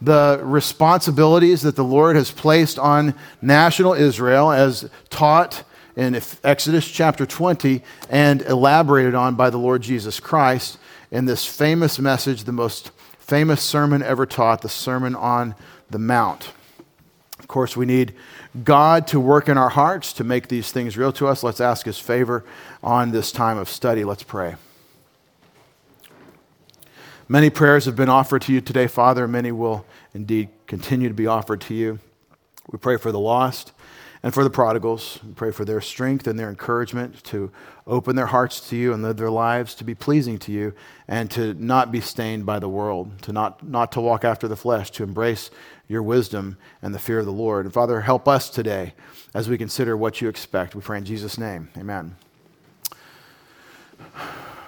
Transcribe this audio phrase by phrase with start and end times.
[0.00, 5.62] the responsibilities that the Lord has placed on national Israel as taught
[5.96, 10.78] in Exodus chapter 20 and elaborated on by the Lord Jesus Christ
[11.10, 15.54] in this famous message, the most famous sermon ever taught, the Sermon on
[15.90, 16.52] the Mount.
[17.38, 18.14] Of course, we need
[18.64, 21.42] God to work in our hearts to make these things real to us.
[21.42, 22.44] Let's ask His favor
[22.82, 24.04] on this time of study.
[24.04, 24.56] Let's pray.
[27.30, 29.28] Many prayers have been offered to you today, Father.
[29.28, 32.00] Many will indeed continue to be offered to you.
[32.72, 33.70] We pray for the lost
[34.20, 35.20] and for the prodigals.
[35.24, 37.52] We pray for their strength and their encouragement to
[37.86, 40.74] open their hearts to you and live their lives to be pleasing to you
[41.06, 44.56] and to not be stained by the world, to not, not to walk after the
[44.56, 45.52] flesh, to embrace
[45.86, 47.64] your wisdom and the fear of the Lord.
[47.64, 48.92] And Father, help us today
[49.34, 50.74] as we consider what you expect.
[50.74, 51.68] We pray in Jesus' name.
[51.78, 52.16] Amen.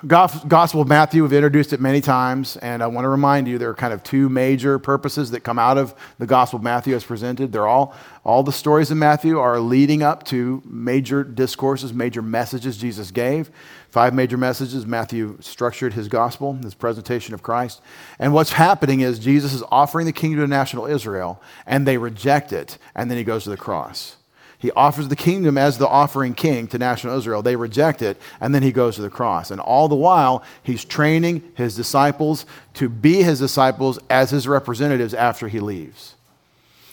[0.05, 3.71] Gospel of Matthew, we've introduced it many times, and I want to remind you there
[3.71, 7.05] are kind of two major purposes that come out of the Gospel of Matthew as
[7.05, 7.53] presented.
[7.53, 7.95] They're all,
[8.25, 13.49] all the stories in Matthew are leading up to major discourses, major messages Jesus gave.
[13.91, 17.81] Five major messages Matthew structured his gospel, his presentation of Christ.
[18.19, 22.53] And what's happening is Jesus is offering the kingdom to national Israel, and they reject
[22.53, 24.17] it, and then he goes to the cross.
[24.63, 27.43] He offers the kingdom as the offering king to national Israel.
[27.43, 29.51] They reject it, and then he goes to the cross.
[29.51, 35.15] And all the while, he's training his disciples to be his disciples as his representatives
[35.15, 36.15] after he leaves.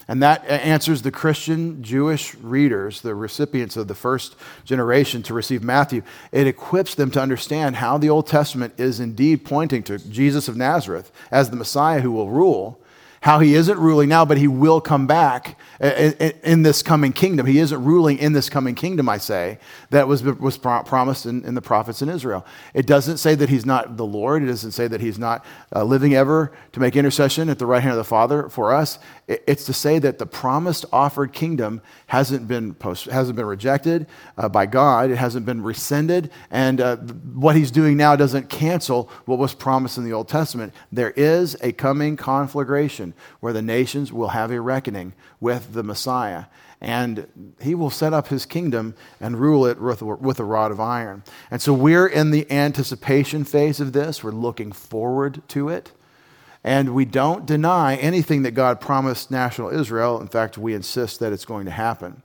[0.07, 5.61] And that answers the Christian Jewish readers, the recipients of the first generation to receive
[5.61, 6.01] Matthew.
[6.31, 10.57] It equips them to understand how the Old Testament is indeed pointing to Jesus of
[10.57, 12.79] Nazareth as the Messiah who will rule
[13.21, 17.45] how he isn't ruling now, but he will come back in this coming kingdom.
[17.45, 21.53] He isn't ruling in this coming kingdom, I say, that was, was promised in, in
[21.53, 22.45] the prophets in Israel.
[22.73, 24.43] It doesn't say that he's not the Lord.
[24.43, 27.81] It doesn't say that he's not uh, living ever to make intercession at the right
[27.81, 28.99] hand of the Father for us.
[29.27, 34.49] It's to say that the promised offered kingdom hasn't been, post, hasn't been rejected uh,
[34.49, 39.37] by God, it hasn't been rescinded, and uh, what he's doing now doesn't cancel what
[39.37, 40.73] was promised in the Old Testament.
[40.91, 43.08] There is a coming conflagration
[43.39, 46.45] where the nations will have a reckoning with the Messiah.
[46.81, 50.79] And he will set up his kingdom and rule it with, with a rod of
[50.79, 51.23] iron.
[51.51, 54.23] And so we're in the anticipation phase of this.
[54.23, 55.91] We're looking forward to it.
[56.63, 60.19] And we don't deny anything that God promised national Israel.
[60.19, 62.21] In fact, we insist that it's going to happen.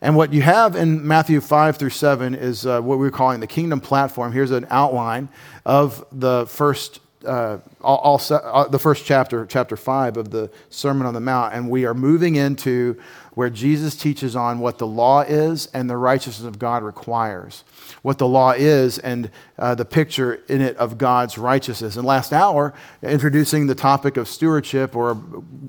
[0.00, 3.46] And what you have in Matthew 5 through 7 is uh, what we're calling the
[3.46, 4.32] kingdom platform.
[4.32, 5.28] Here's an outline
[5.64, 11.06] of the first uh, all, all, uh, the first chapter, chapter 5 of the Sermon
[11.06, 12.96] on the Mount, and we are moving into
[13.34, 17.64] where Jesus teaches on what the law is and the righteousness of God requires.
[18.00, 21.96] What the law is and uh, the picture in it of God's righteousness.
[21.96, 22.72] And last hour,
[23.02, 25.22] introducing the topic of stewardship or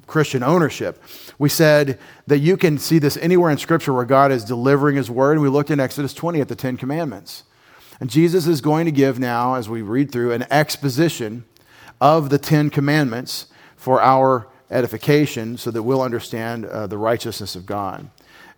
[0.08, 1.04] Christian ownership,
[1.38, 5.12] we said that you can see this anywhere in Scripture where God is delivering His
[5.12, 5.34] word.
[5.34, 7.44] And we looked in Exodus 20 at the Ten Commandments.
[8.00, 11.46] And Jesus is going to give now, as we read through, an exposition
[12.00, 17.66] of the Ten Commandments for our edification so that we'll understand uh, the righteousness of
[17.66, 18.08] God.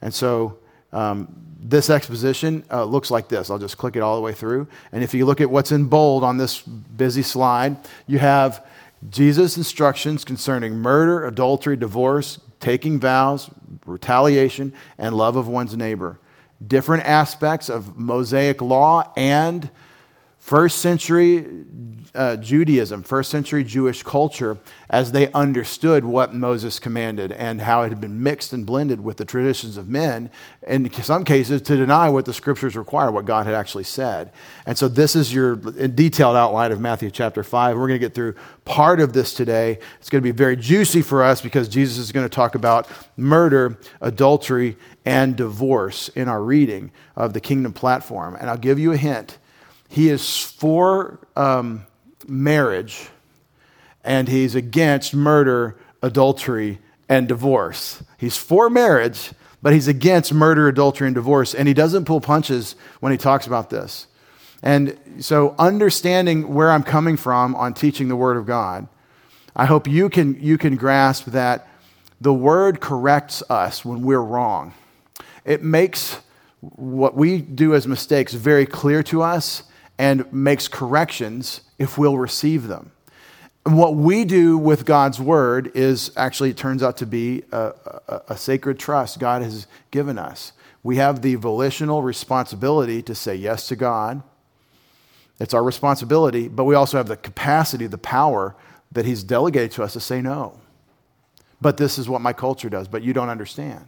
[0.01, 0.57] And so
[0.91, 3.49] um, this exposition uh, looks like this.
[3.49, 4.67] I'll just click it all the way through.
[4.91, 8.65] And if you look at what's in bold on this busy slide, you have
[9.09, 13.49] Jesus' instructions concerning murder, adultery, divorce, taking vows,
[13.85, 16.19] retaliation, and love of one's neighbor
[16.65, 19.69] different aspects of Mosaic law and
[20.37, 21.47] first century
[22.15, 24.57] uh, Judaism, first century Jewish culture,
[24.89, 29.17] as they understood what Moses commanded and how it had been mixed and blended with
[29.17, 30.29] the traditions of men,
[30.67, 34.31] in some cases to deny what the scriptures require, what God had actually said.
[34.65, 37.77] And so, this is your detailed outline of Matthew chapter 5.
[37.77, 39.79] We're going to get through part of this today.
[39.99, 42.87] It's going to be very juicy for us because Jesus is going to talk about
[43.17, 48.35] murder, adultery, and divorce in our reading of the kingdom platform.
[48.35, 49.37] And I'll give you a hint.
[49.89, 51.85] He is for um,
[52.27, 53.09] marriage
[54.03, 58.03] and he's against murder, adultery, and divorce.
[58.17, 61.53] He's for marriage, but he's against murder, adultery, and divorce.
[61.53, 64.07] And he doesn't pull punches when he talks about this.
[64.61, 68.87] And so, understanding where I'm coming from on teaching the Word of God,
[69.55, 71.67] I hope you can, you can grasp that
[72.19, 74.73] the Word corrects us when we're wrong.
[75.45, 76.19] It makes
[76.59, 79.63] what we do as mistakes very clear to us
[79.99, 82.91] and makes corrections if we'll receive them.
[83.65, 87.73] And what we do with God's word is actually, it turns out to be a,
[88.07, 90.53] a, a, sacred trust God has given us.
[90.81, 94.23] We have the volitional responsibility to say yes to God.
[95.39, 98.55] It's our responsibility, but we also have the capacity, the power
[98.93, 100.59] that He's delegated to us to say no.
[101.61, 103.85] but this is what my culture does, but you don't understand.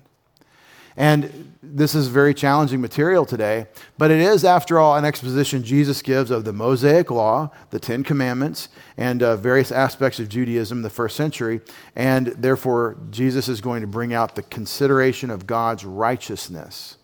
[0.97, 3.67] And this is very challenging material today,
[3.97, 8.03] but it is, after all, an exposition Jesus gives of the Mosaic Law, the Ten
[8.03, 8.67] Commandments,
[8.97, 11.61] and uh, various aspects of Judaism in the first century.
[11.95, 16.97] And therefore, Jesus is going to bring out the consideration of God's righteousness.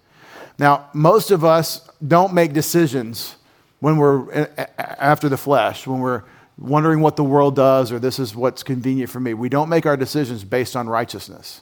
[0.60, 3.36] Now, most of us don't make decisions
[3.80, 4.48] when we're
[4.78, 6.24] after the flesh, when we're
[6.58, 9.34] wondering what the world does or this is what's convenient for me.
[9.34, 11.62] We don't make our decisions based on righteousness.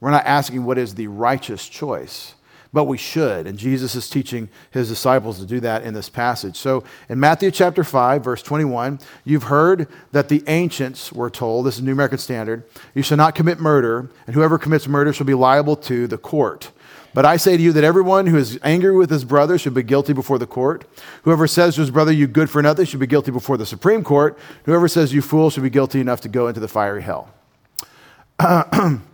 [0.00, 2.34] We're not asking what is the righteous choice,
[2.72, 3.46] but we should.
[3.46, 6.56] And Jesus is teaching his disciples to do that in this passage.
[6.56, 11.76] So in Matthew chapter 5, verse 21, you've heard that the ancients were told, this
[11.76, 12.64] is New American Standard,
[12.94, 16.70] you shall not commit murder, and whoever commits murder shall be liable to the court.
[17.12, 19.82] But I say to you that everyone who is angry with his brother should be
[19.82, 20.84] guilty before the court.
[21.24, 24.04] Whoever says to his brother, You good for nothing, should be guilty before the Supreme
[24.04, 24.38] Court.
[24.64, 27.28] Whoever says, You fool, should be guilty enough to go into the fiery hell.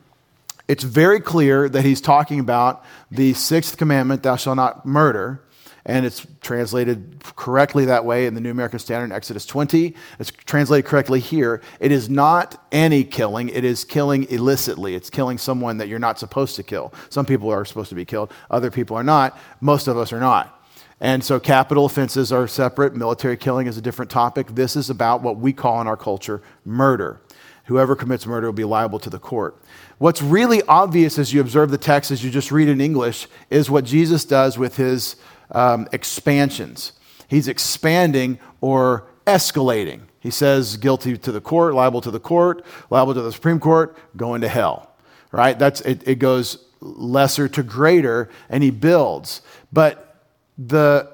[0.68, 5.42] it's very clear that he's talking about the sixth commandment, Thou shalt not murder
[5.86, 9.94] and it's translated correctly that way in the New American Standard Exodus 20.
[10.18, 11.62] It's translated correctly here.
[11.78, 14.96] It is not any killing, it is killing illicitly.
[14.96, 16.92] It's killing someone that you're not supposed to kill.
[17.08, 19.38] Some people are supposed to be killed, other people are not.
[19.60, 20.52] Most of us are not.
[21.00, 22.96] And so capital offenses are separate.
[22.96, 24.48] Military killing is a different topic.
[24.48, 27.20] This is about what we call in our culture murder.
[27.66, 29.60] Whoever commits murder will be liable to the court.
[29.98, 33.70] What's really obvious as you observe the text, as you just read in English, is
[33.70, 35.16] what Jesus does with his
[35.52, 36.92] um, expansions.
[37.28, 40.02] He's expanding or escalating.
[40.20, 43.96] He says guilty to the court, liable to the court, liable to the Supreme Court,
[44.16, 44.90] going to hell.
[45.32, 45.58] Right?
[45.58, 49.40] That's it, it goes lesser to greater, and he builds.
[49.72, 50.22] But
[50.58, 51.10] the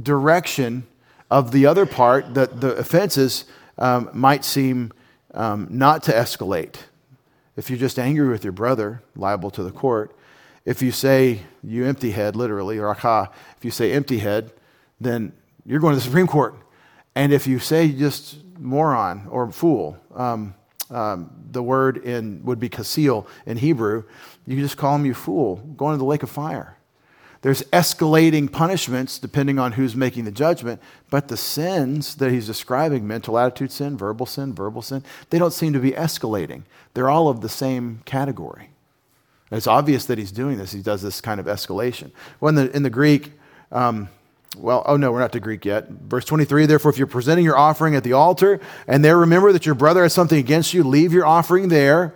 [0.00, 0.86] direction
[1.30, 3.44] of the other part, the, the offenses,
[3.78, 4.92] um, might seem
[5.34, 6.76] um, not to escalate.
[7.56, 10.16] If you're just angry with your brother, liable to the court.
[10.64, 14.52] If you say, you empty head, literally, or aha, if you say empty head,
[15.00, 15.32] then
[15.66, 16.54] you're going to the Supreme Court.
[17.14, 20.54] And if you say just moron or fool, um,
[20.90, 24.04] um, the word in would be kasil in Hebrew,
[24.46, 26.76] you just call him you fool, going to the lake of fire.
[27.42, 30.80] There's escalating punishments depending on who's making the judgment,
[31.10, 35.52] but the sins that he's describing mental attitude sin, verbal sin, verbal sin they don't
[35.52, 36.62] seem to be escalating.
[36.94, 38.70] They're all of the same category.
[39.50, 40.72] And it's obvious that he's doing this.
[40.72, 42.12] He does this kind of escalation.
[42.40, 43.32] Well, in the, in the Greek,
[43.72, 44.08] um,
[44.56, 45.88] well, oh no, we're not to Greek yet.
[45.88, 49.66] Verse 23 Therefore, if you're presenting your offering at the altar, and there remember that
[49.66, 52.14] your brother has something against you, leave your offering there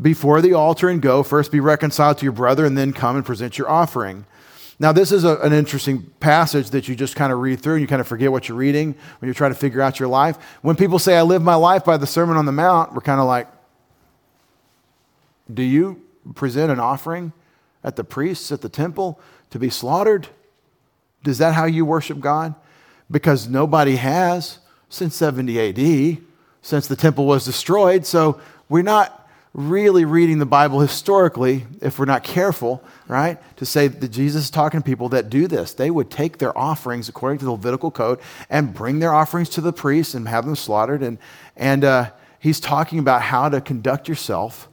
[0.00, 1.22] before the altar and go.
[1.22, 4.26] First be reconciled to your brother, and then come and present your offering.
[4.78, 7.80] Now, this is a, an interesting passage that you just kind of read through and
[7.80, 10.36] you kind of forget what you're reading when you're trying to figure out your life.
[10.60, 13.20] When people say, I live my life by the Sermon on the Mount, we're kind
[13.20, 13.48] of like,
[15.52, 16.02] do you
[16.34, 17.32] present an offering
[17.82, 19.18] at the priests at the temple
[19.50, 20.28] to be slaughtered?
[21.24, 22.54] Is that how you worship God?
[23.10, 24.58] Because nobody has
[24.88, 26.18] since 70 AD,
[26.60, 28.04] since the temple was destroyed.
[28.04, 29.25] So we're not
[29.56, 33.38] really reading the Bible historically if we're not careful, right?
[33.56, 35.72] To say that Jesus is talking to people that do this.
[35.72, 38.20] They would take their offerings according to the Levitical code
[38.50, 41.02] and bring their offerings to the priests and have them slaughtered.
[41.02, 41.16] And,
[41.56, 44.68] and uh, he's talking about how to conduct yourself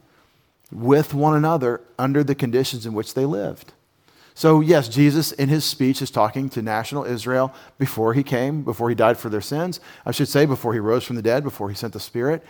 [0.70, 3.72] with one another under the conditions in which they lived.
[4.34, 8.90] So, yes, Jesus in his speech is talking to national Israel before he came, before
[8.90, 9.80] he died for their sins.
[10.04, 12.44] I should say, before he rose from the dead, before he sent the Spirit.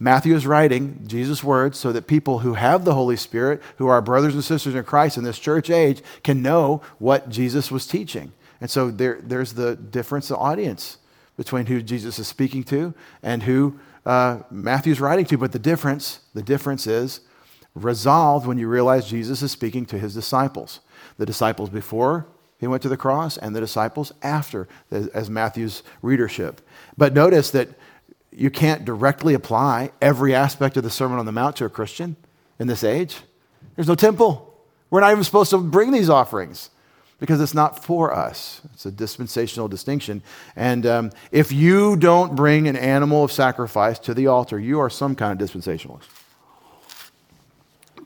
[0.00, 4.00] Matthew is writing Jesus' words so that people who have the Holy Spirit, who are
[4.00, 8.32] brothers and sisters in Christ in this church age, can know what Jesus was teaching.
[8.60, 10.98] And so there, there's the difference of audience
[11.36, 15.38] between who Jesus is speaking to and who uh, Matthew's writing to.
[15.38, 17.20] But the difference, the difference is
[17.74, 20.80] resolved when you realize Jesus is speaking to his disciples.
[21.16, 22.26] The disciples before
[22.58, 26.60] he went to the cross and the disciples after, as Matthew's readership.
[26.96, 27.68] But notice that
[28.30, 32.16] you can't directly apply every aspect of the Sermon on the Mount to a Christian
[32.58, 33.18] in this age.
[33.74, 34.44] There's no temple.
[34.90, 36.70] We're not even supposed to bring these offerings
[37.18, 38.60] because it's not for us.
[38.72, 40.22] It's a dispensational distinction.
[40.56, 44.90] And um, if you don't bring an animal of sacrifice to the altar, you are
[44.90, 46.04] some kind of dispensationalist.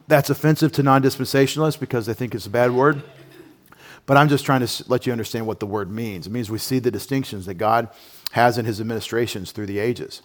[0.08, 3.02] That's offensive to non dispensationalists because they think it's a bad word.
[4.04, 6.26] But I'm just trying to let you understand what the word means.
[6.26, 7.88] It means we see the distinctions that God
[8.32, 10.22] has in his administrations through the ages.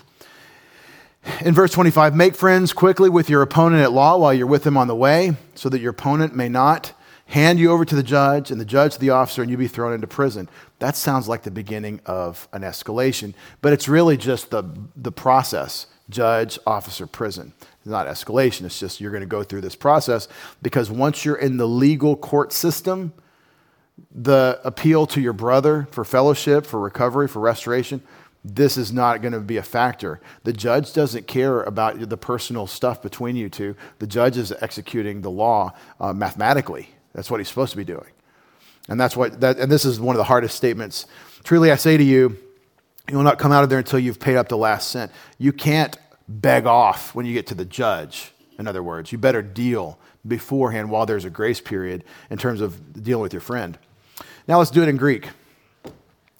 [1.42, 4.78] In verse 25, make friends quickly with your opponent at law while you're with him
[4.78, 6.94] on the way, so that your opponent may not
[7.28, 9.68] hand you over to the judge and the judge to the officer and you be
[9.68, 10.48] thrown into prison.
[10.80, 14.64] That sounds like the beginning of an escalation, but it's really just the,
[14.96, 17.52] the process judge, officer, prison.
[17.84, 20.30] not escalation, it's just you're going to go through this process
[20.62, 23.12] because once you're in the legal court system,
[24.12, 28.02] the appeal to your brother for fellowship, for recovery, for restoration,
[28.44, 30.22] this is not going to be a factor.
[30.44, 33.76] The judge doesn't care about the personal stuff between you two.
[34.00, 36.90] The judge is executing the law uh, mathematically.
[37.14, 38.08] That's what he's supposed to be doing.
[38.88, 41.08] And that's what that, and this is one of the hardest statements.
[41.44, 42.38] Truly I say to you,
[43.10, 45.12] you will not come out of there until you've paid up the last cent.
[45.38, 48.32] You can't beg off when you get to the judge.
[48.60, 53.04] In other words, you better deal beforehand while there's a grace period in terms of
[53.04, 53.78] dealing with your friend.
[54.48, 55.30] Now let's do it in Greek.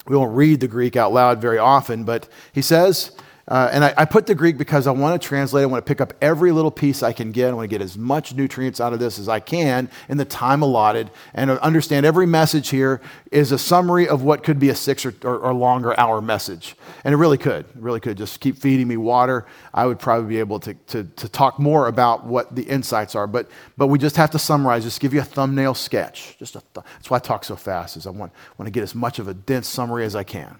[0.06, 3.12] We won't read the Greek out loud very often, but he says,
[3.48, 5.62] uh, and I, I, put the Greek because I want to translate.
[5.62, 7.48] I want to pick up every little piece I can get.
[7.48, 10.26] I want to get as much nutrients out of this as I can in the
[10.26, 13.00] time allotted and understand every message here
[13.32, 16.76] is a summary of what could be a six or, or, or longer hour message.
[17.04, 17.64] And it really could.
[17.64, 18.18] It really could.
[18.18, 19.46] Just keep feeding me water.
[19.72, 23.26] I would probably be able to, to, to talk more about what the insights are.
[23.26, 26.36] But, but we just have to summarize, just give you a thumbnail sketch.
[26.38, 28.94] Just th- That's why I talk so fast, is I want, want to get as
[28.94, 30.58] much of a dense summary as I can.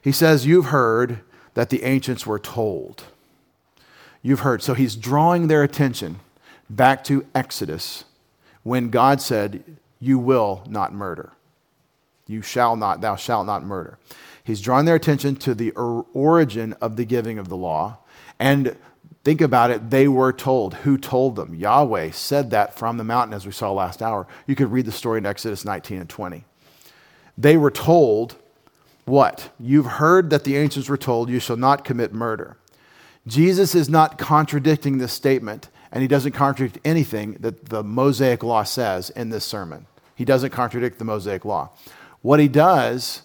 [0.00, 1.20] He says, You've heard
[1.54, 3.04] that the ancients were told.
[4.22, 4.62] You've heard.
[4.62, 6.20] So he's drawing their attention
[6.70, 8.04] back to Exodus
[8.62, 9.64] when God said,
[9.98, 11.32] You will not murder.
[12.26, 13.98] You shall not, thou shalt not murder.
[14.44, 17.98] He's drawing their attention to the origin of the giving of the law.
[18.38, 18.76] And
[19.24, 20.74] think about it, they were told.
[20.74, 21.54] Who told them?
[21.54, 24.26] Yahweh said that from the mountain, as we saw last hour.
[24.46, 26.44] You could read the story in Exodus 19 and 20.
[27.38, 28.36] They were told
[29.04, 29.50] what?
[29.58, 32.56] You've heard that the ancients were told, You shall not commit murder.
[33.26, 38.62] Jesus is not contradicting this statement, and he doesn't contradict anything that the Mosaic law
[38.62, 39.86] says in this sermon.
[40.14, 41.70] He doesn't contradict the Mosaic law.
[42.20, 43.22] What he does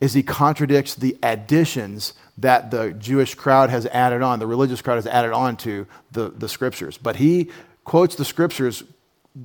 [0.00, 4.96] is he contradicts the additions that the Jewish crowd has added on, the religious crowd
[4.96, 6.98] has added on to the, the scriptures.
[6.98, 7.50] But he
[7.84, 8.84] quotes the scriptures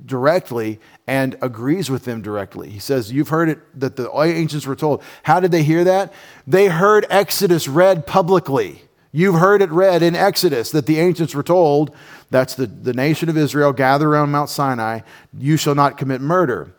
[0.06, 2.70] directly and agrees with them directly.
[2.70, 5.02] He says, You've heard it that the ancients were told.
[5.22, 6.12] How did they hear that?
[6.46, 8.82] They heard Exodus read publicly.
[9.14, 11.94] You've heard it read in Exodus that the ancients were told,
[12.30, 15.00] that's the, the nation of Israel, gather around Mount Sinai,
[15.36, 16.74] you shall not commit murder.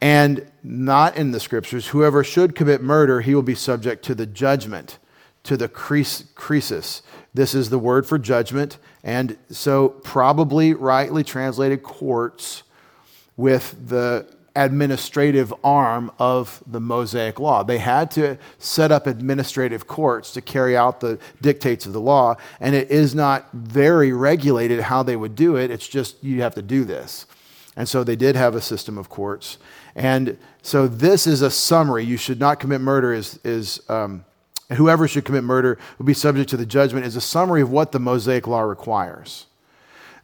[0.00, 4.26] And not in the scriptures, whoever should commit murder, he will be subject to the
[4.26, 4.98] judgment,
[5.44, 7.02] to the krisis.
[7.34, 8.78] This is the word for judgment.
[9.02, 12.62] And so, probably rightly translated courts
[13.36, 17.62] with the administrative arm of the Mosaic law.
[17.62, 22.36] They had to set up administrative courts to carry out the dictates of the law,
[22.60, 25.70] and it is not very regulated how they would do it.
[25.70, 27.26] It's just you have to do this.
[27.76, 29.56] And so they did have a system of courts.
[29.94, 32.04] And so this is a summary.
[32.04, 34.24] You should not commit murder is, is um,
[34.72, 37.70] and whoever should commit murder will be subject to the judgment, is a summary of
[37.70, 39.44] what the Mosaic law requires.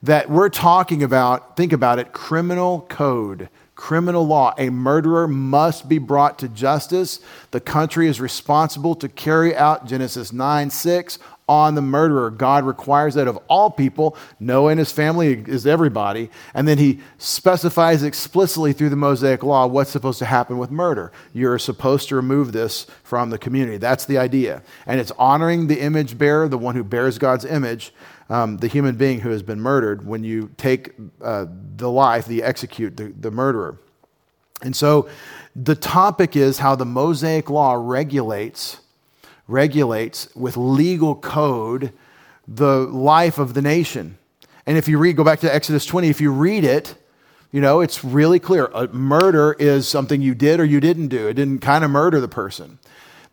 [0.02, 4.54] That we're talking about, think about it, criminal code, criminal law.
[4.56, 7.20] A murderer must be brought to justice.
[7.50, 12.30] The country is responsible to carry out Genesis 9 6 on the murderer.
[12.30, 14.16] God requires that of all people.
[14.38, 16.30] Noah and his family is everybody.
[16.54, 21.10] And then he specifies explicitly through the Mosaic law what's supposed to happen with murder.
[21.32, 23.78] You're supposed to remove this from the community.
[23.78, 24.62] That's the idea.
[24.86, 27.92] And it's honoring the image bearer, the one who bears God's image,
[28.28, 32.42] um, the human being who has been murdered, when you take uh, the life, the
[32.42, 33.78] execute the, the murderer.
[34.60, 35.08] And so
[35.56, 38.80] the topic is how the Mosaic law regulates
[39.48, 41.92] regulates with legal code
[42.46, 44.16] the life of the nation.
[44.66, 46.94] And if you read, go back to Exodus 20, if you read it,
[47.50, 48.66] you know, it's really clear.
[48.66, 51.28] A murder is something you did or you didn't do.
[51.28, 52.78] It didn't kind of murder the person.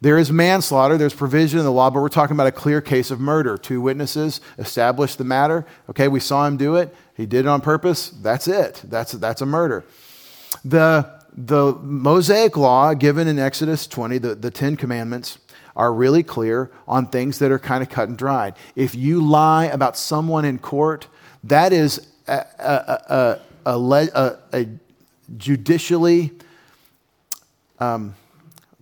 [0.01, 3.11] There is manslaughter, there's provision in the law, but we're talking about a clear case
[3.11, 3.57] of murder.
[3.57, 5.65] Two witnesses established the matter.
[5.89, 6.93] Okay, we saw him do it.
[7.15, 8.09] He did it on purpose.
[8.09, 8.81] That's it.
[8.85, 9.85] That's, that's a murder.
[10.63, 15.39] The, the Mosaic law given in Exodus 20, the, the Ten Commandments,
[15.75, 18.55] are really clear on things that are kind of cut and dried.
[18.75, 21.07] If you lie about someone in court,
[21.43, 24.67] that is a, a, a, a
[25.37, 26.31] judicially,
[27.79, 28.15] um,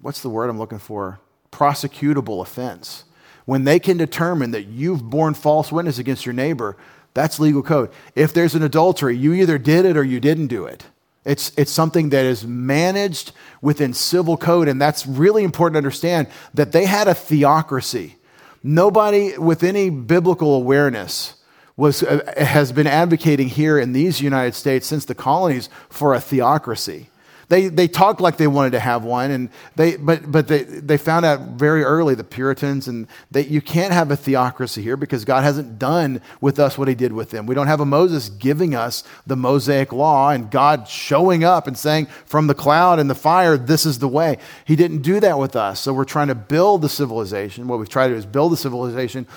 [0.02, 1.20] what's the word I'm looking for?
[1.52, 3.06] Prosecutable offense.
[3.46, 6.78] When they can determine that you've borne false witness against your neighbor,
[7.14, 7.92] that's legal code.
[8.16, 10.86] If there's an adultery, you either did it or you didn't do it.
[11.26, 16.28] It's, it's something that is managed within civil code, and that's really important to understand
[16.54, 18.16] that they had a theocracy.
[18.62, 21.36] Nobody with any biblical awareness
[21.76, 26.20] was, uh, has been advocating here in these United States since the colonies for a
[26.20, 27.10] theocracy.
[27.54, 30.98] They, they talked like they wanted to have one, and they, but, but they, they
[30.98, 35.24] found out very early, the Puritans, and that you can't have a theocracy here because
[35.24, 37.46] God hasn't done with us what he did with them.
[37.46, 41.78] We don't have a Moses giving us the Mosaic law and God showing up and
[41.78, 44.40] saying, from the cloud and the fire, this is the way.
[44.66, 45.80] He didn't do that with us.
[45.80, 47.68] So we're trying to build the civilization.
[47.68, 49.28] What we've tried to do is build the civilization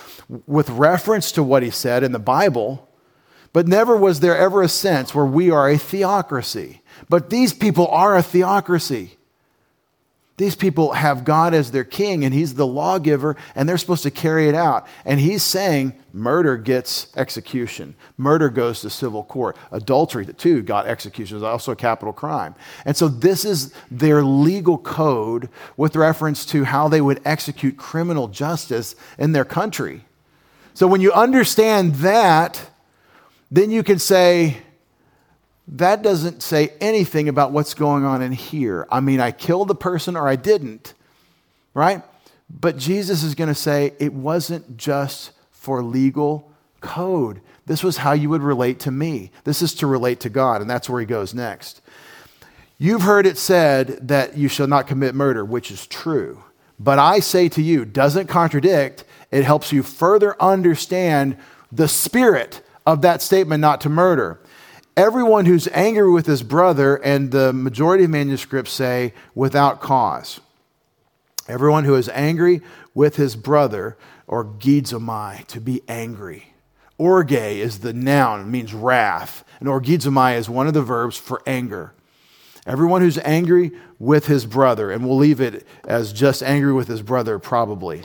[0.46, 2.88] with reference to what he said in the Bible,
[3.52, 6.80] but never was there ever a sense where we are a theocracy.
[7.08, 9.12] But these people are a theocracy.
[10.38, 14.10] These people have God as their king, and he's the lawgiver, and they're supposed to
[14.10, 14.86] carry it out.
[15.06, 17.94] And he's saying murder gets execution.
[18.18, 19.56] Murder goes to civil court.
[19.72, 21.38] Adultery, too, got execution.
[21.38, 22.54] It's also a capital crime.
[22.84, 25.48] And so this is their legal code
[25.78, 30.04] with reference to how they would execute criminal justice in their country.
[30.74, 32.60] So when you understand that,
[33.50, 34.58] then you can say,
[35.68, 38.86] that doesn't say anything about what's going on in here.
[38.90, 40.94] I mean, I killed the person or I didn't,
[41.74, 42.02] right?
[42.48, 47.40] But Jesus is going to say it wasn't just for legal code.
[47.66, 49.32] This was how you would relate to me.
[49.42, 51.80] This is to relate to God, and that's where he goes next.
[52.78, 56.44] You've heard it said that you shall not commit murder, which is true.
[56.78, 61.38] But I say to you, doesn't contradict, it helps you further understand
[61.72, 64.38] the spirit of that statement not to murder
[64.96, 70.40] everyone who's angry with his brother, and the majority of manuscripts say without cause.
[71.48, 72.62] Everyone who is angry
[72.94, 76.54] with his brother, orgizomai, to be angry.
[76.98, 81.42] Orge is the noun, it means wrath, and orgizomai is one of the verbs for
[81.46, 81.92] anger.
[82.66, 87.02] Everyone who's angry with his brother, and we'll leave it as just angry with his
[87.02, 88.02] brother, probably,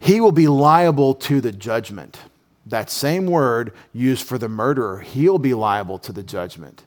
[0.00, 2.18] he will be liable to the judgment
[2.66, 6.84] that same word used for the murderer, he'll be liable to the judgment.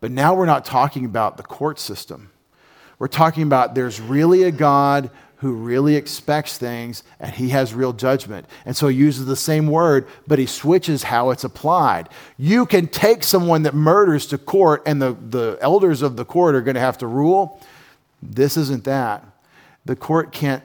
[0.00, 2.30] But now we're not talking about the court system.
[2.98, 7.92] We're talking about there's really a God who really expects things and he has real
[7.92, 8.46] judgment.
[8.64, 12.08] And so he uses the same word, but he switches how it's applied.
[12.38, 16.54] You can take someone that murders to court and the, the elders of the court
[16.54, 17.60] are going to have to rule.
[18.22, 19.24] This isn't that.
[19.84, 20.62] The court can't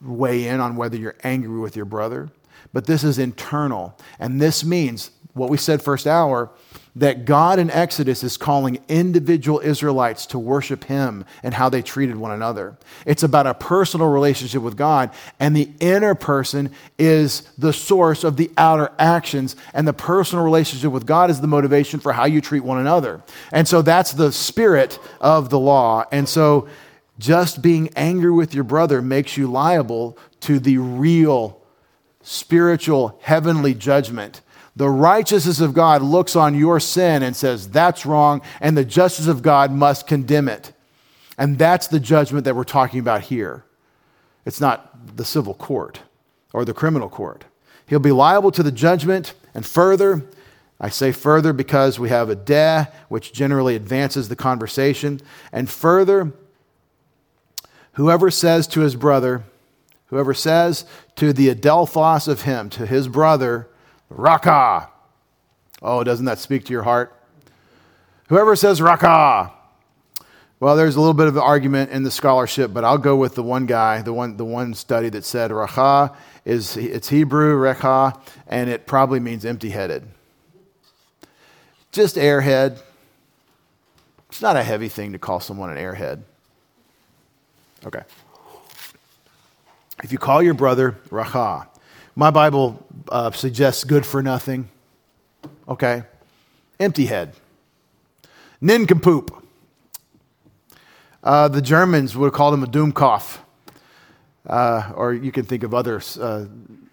[0.00, 2.30] weigh in on whether you're angry with your brother
[2.72, 3.98] but this is internal.
[4.18, 6.50] And this means what we said first hour
[6.94, 12.16] that God in Exodus is calling individual Israelites to worship Him and how they treated
[12.16, 12.76] one another.
[13.06, 18.36] It's about a personal relationship with God, and the inner person is the source of
[18.36, 22.42] the outer actions, and the personal relationship with God is the motivation for how you
[22.42, 23.22] treat one another.
[23.52, 26.04] And so that's the spirit of the law.
[26.12, 26.68] And so
[27.18, 31.61] just being angry with your brother makes you liable to the real
[32.22, 34.40] spiritual heavenly judgment.
[34.74, 39.26] The righteousness of God looks on your sin and says, that's wrong, and the justice
[39.26, 40.72] of God must condemn it.
[41.36, 43.64] And that's the judgment that we're talking about here.
[44.46, 46.00] It's not the civil court
[46.52, 47.44] or the criminal court.
[47.86, 50.24] He'll be liable to the judgment, and further,
[50.80, 55.20] I say further because we have a de, which generally advances the conversation.
[55.52, 56.32] And further,
[57.92, 59.44] whoever says to his brother,
[60.12, 60.84] Whoever says
[61.16, 63.66] to the adelphos of him, to his brother,
[64.10, 64.90] Raka.
[65.80, 67.18] Oh, doesn't that speak to your heart?
[68.28, 69.50] Whoever says Raka.
[70.60, 73.34] Well, there's a little bit of an argument in the scholarship, but I'll go with
[73.36, 78.20] the one guy, the one, the one study that said Raka is it's Hebrew, Rekha,
[78.46, 80.06] and it probably means empty-headed.
[81.90, 82.78] Just airhead.
[84.28, 86.20] It's not a heavy thing to call someone an airhead.
[87.86, 88.02] Okay.
[90.02, 91.68] If you call your brother Racha,
[92.16, 94.68] my Bible uh, suggests good for nothing.
[95.68, 96.02] Okay.
[96.80, 97.34] Empty head.
[98.60, 99.44] Nincompoop.
[101.22, 103.38] Uh, the Germans would have called him a Dummkopf.
[104.44, 106.46] Uh, or you can think of other uh,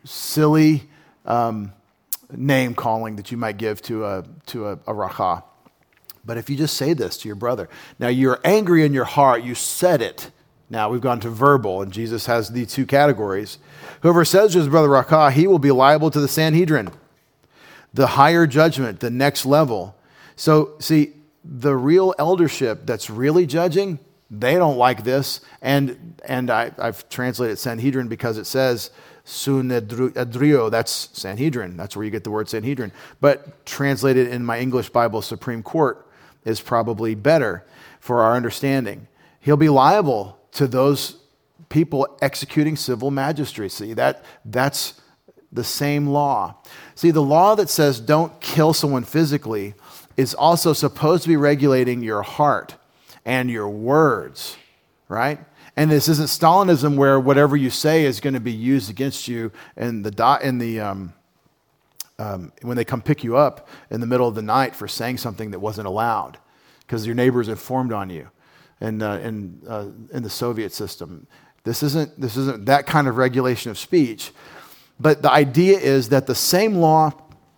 [0.04, 0.84] silly
[1.26, 1.74] um,
[2.32, 5.42] name calling that you might give to a, to a, a racha.
[6.24, 9.44] But if you just say this to your brother, now you're angry in your heart,
[9.44, 10.30] you said it,
[10.70, 13.58] now we've gone to verbal, and Jesus has the two categories.
[14.02, 16.92] Whoever says to his brother Rakah, he will be liable to the Sanhedrin,
[17.94, 19.96] the higher judgment, the next level.
[20.36, 25.42] So, see, the real eldership that's really judging, they don't like this.
[25.62, 28.92] And, and I, have translated Sanhedrin because it says
[29.26, 31.78] Sunedrio, that's Sanhedrin.
[31.78, 32.92] That's where you get the word Sanhedrin.
[33.20, 36.08] But translated in my English Bible, Supreme Court
[36.46, 37.66] is probably better
[38.00, 39.08] for our understanding.
[39.40, 41.18] He'll be liable to those
[41.70, 43.94] people executing civil magistracy.
[43.94, 45.00] That, that's
[45.52, 46.56] the same law.
[46.96, 49.74] See, the law that says don't kill someone physically
[50.18, 52.76] is also supposed to be regulating your heart
[53.26, 54.58] and your words,
[55.08, 55.40] right?
[55.76, 59.52] And this isn't Stalinism where whatever you say is going to be used against you
[59.78, 61.14] in the, in the um,
[62.18, 65.18] um, when they come pick you up in the middle of the night for saying
[65.18, 66.38] something that wasn't allowed
[66.82, 68.30] because your neighbors informed on you
[68.82, 69.32] in, uh,
[69.68, 71.28] uh, in the Soviet system.
[71.64, 74.32] This isn't, this isn't that kind of regulation of speech.
[75.00, 77.12] But the idea is that the same law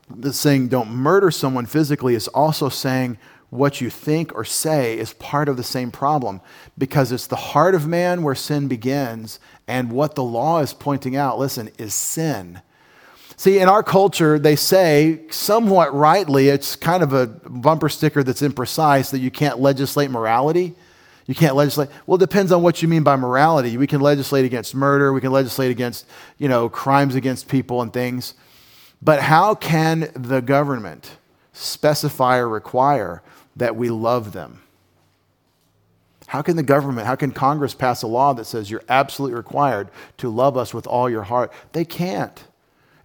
[0.10, 3.18] that's saying don't murder someone physically is also saying
[3.50, 6.40] what you think or say is part of the same problem
[6.78, 11.16] because it's the heart of man where sin begins, and what the law is pointing
[11.16, 12.62] out, listen, is sin.
[13.36, 18.42] See, in our culture, they say, somewhat rightly, it's kind of a bumper sticker that's
[18.42, 20.76] imprecise that you can't legislate morality.
[21.32, 21.88] You can't legislate.
[22.06, 23.78] Well, it depends on what you mean by morality.
[23.78, 26.06] We can legislate against murder, we can legislate against,
[26.38, 28.34] you know, crimes against people and things.
[29.02, 31.12] But how can the government
[31.54, 33.22] specify or require
[33.56, 34.62] that we love them?
[36.28, 39.88] How can the government, how can Congress pass a law that says you're absolutely required
[40.18, 41.54] to love us with all your heart?
[41.72, 42.44] They can't.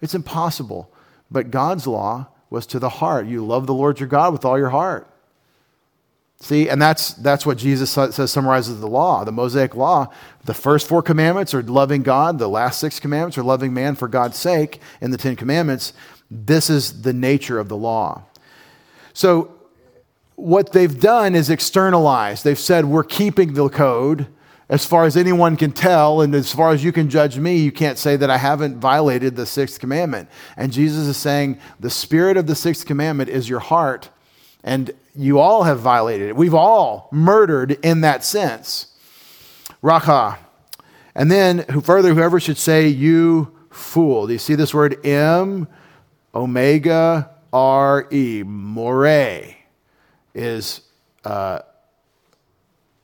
[0.01, 0.91] It's impossible.
[1.31, 3.25] But God's law was to the heart.
[3.25, 5.07] You love the Lord your God with all your heart.
[6.39, 10.13] See, and that's, that's what Jesus says summarizes the law, the Mosaic law.
[10.45, 14.07] The first four commandments are loving God, the last six commandments are loving man for
[14.07, 15.93] God's sake in the Ten Commandments.
[16.29, 18.23] This is the nature of the law.
[19.13, 19.53] So,
[20.35, 22.43] what they've done is externalized.
[22.43, 24.27] They've said, We're keeping the code,
[24.69, 27.71] as far as anyone can tell, and as far as you can judge me, you
[27.71, 30.29] can't say that I haven't violated the sixth commandment.
[30.55, 34.09] And Jesus is saying the spirit of the sixth commandment is your heart,
[34.63, 36.35] and you all have violated it.
[36.35, 38.87] We've all murdered in that sense.
[39.81, 40.37] Racha.
[41.15, 44.27] And then further, whoever should say, you fool.
[44.27, 45.67] Do you see this word M,
[46.35, 49.07] omega, R E, more,
[50.33, 50.81] is
[51.25, 51.59] uh,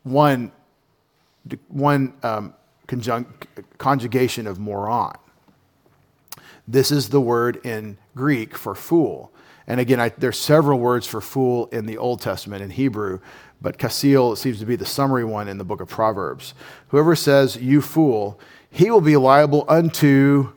[0.04, 0.52] one
[1.68, 2.54] one um,
[3.78, 5.18] conjugation of moron.
[6.68, 9.33] This is the word in Greek for fool.
[9.68, 13.20] And again, I, there's several words for fool in the Old Testament in Hebrew,
[13.62, 16.54] but kasil seems to be the summary one in the book of Proverbs.
[16.90, 20.52] Whoever says, you fool, he will be liable unto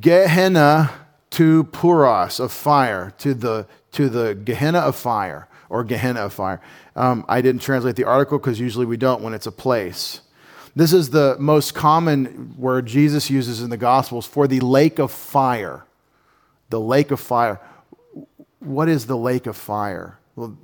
[0.00, 0.90] Gehenna
[1.30, 6.60] to Puras of fire, to the, to the Gehenna of fire, or Gehenna of fire.
[6.96, 10.20] Um, I didn't translate the article because usually we don't when it's a place.
[10.74, 15.10] This is the most common word Jesus uses in the Gospels for the lake of
[15.10, 15.84] fire.
[16.70, 17.60] The lake of fire.
[18.60, 20.18] What is the lake of fire?
[20.34, 20.56] Well,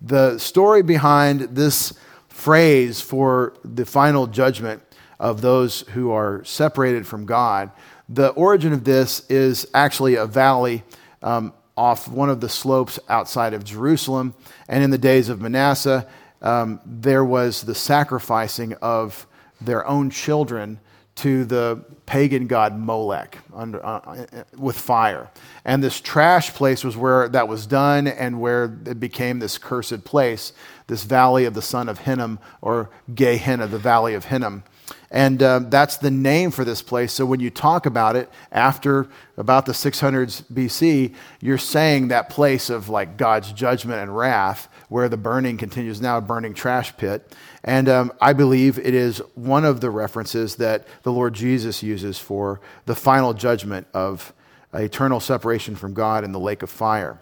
[0.00, 1.92] the story behind this
[2.28, 4.82] phrase for the final judgment
[5.18, 7.70] of those who are separated from God,
[8.08, 10.82] the origin of this is actually a valley
[11.22, 14.34] um, off one of the slopes outside of Jerusalem.
[14.68, 16.06] And in the days of Manasseh,
[16.42, 19.26] um, there was the sacrificing of
[19.60, 20.80] their own children
[21.16, 25.30] to the pagan god Molech under, uh, uh, with fire.
[25.64, 30.04] And this trash place was where that was done and where it became this cursed
[30.04, 30.52] place,
[30.86, 34.62] this valley of the son of Hinnom, or Gehenna, the valley of Hinnom.
[35.10, 37.12] And uh, that's the name for this place.
[37.12, 42.70] So when you talk about it after about the 600s BC, you're saying that place
[42.70, 47.32] of like God's judgment and wrath, where the burning continues now, a burning trash pit.
[47.62, 52.18] And um, I believe it is one of the references that the Lord Jesus uses
[52.18, 54.32] for the final judgment of
[54.74, 57.18] eternal separation from God in the lake of fire.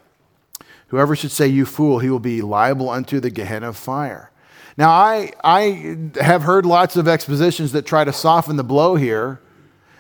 [0.89, 4.31] Whoever should say, You fool, he will be liable unto the Gehenna of fire.
[4.77, 9.41] Now, I, I have heard lots of expositions that try to soften the blow here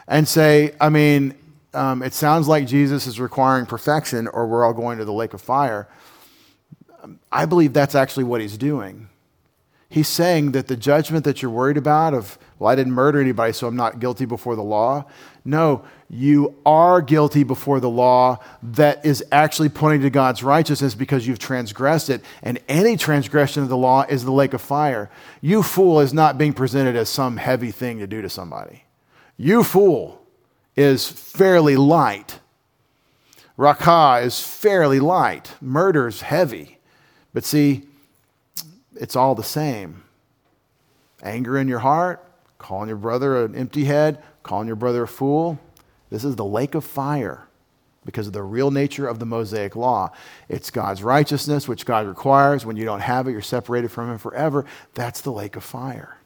[0.08, 1.34] and say, I mean,
[1.72, 5.34] um, it sounds like Jesus is requiring perfection or we're all going to the lake
[5.34, 5.88] of fire.
[7.30, 9.08] I believe that's actually what he's doing.
[9.88, 13.52] He's saying that the judgment that you're worried about of, well, I didn't murder anybody,
[13.52, 15.04] so I'm not guilty before the law.
[15.44, 21.26] No, you are guilty before the law that is actually pointing to God's righteousness because
[21.26, 22.22] you've transgressed it.
[22.42, 25.10] And any transgression of the law is the lake of fire.
[25.40, 28.84] You fool is not being presented as some heavy thing to do to somebody.
[29.36, 30.22] You fool
[30.76, 32.38] is fairly light.
[33.58, 35.54] Rakah is fairly light.
[35.60, 36.78] Murder is heavy.
[37.32, 37.82] But see,
[38.94, 40.04] it's all the same.
[41.22, 42.24] Anger in your heart,
[42.64, 45.58] calling your brother an empty head, calling your brother a fool.
[46.08, 47.46] This is the lake of fire
[48.06, 50.10] because of the real nature of the Mosaic law.
[50.48, 52.64] It's God's righteousness, which God requires.
[52.64, 54.64] When you don't have it, you're separated from Him forever.
[54.94, 56.16] That's the lake of fire.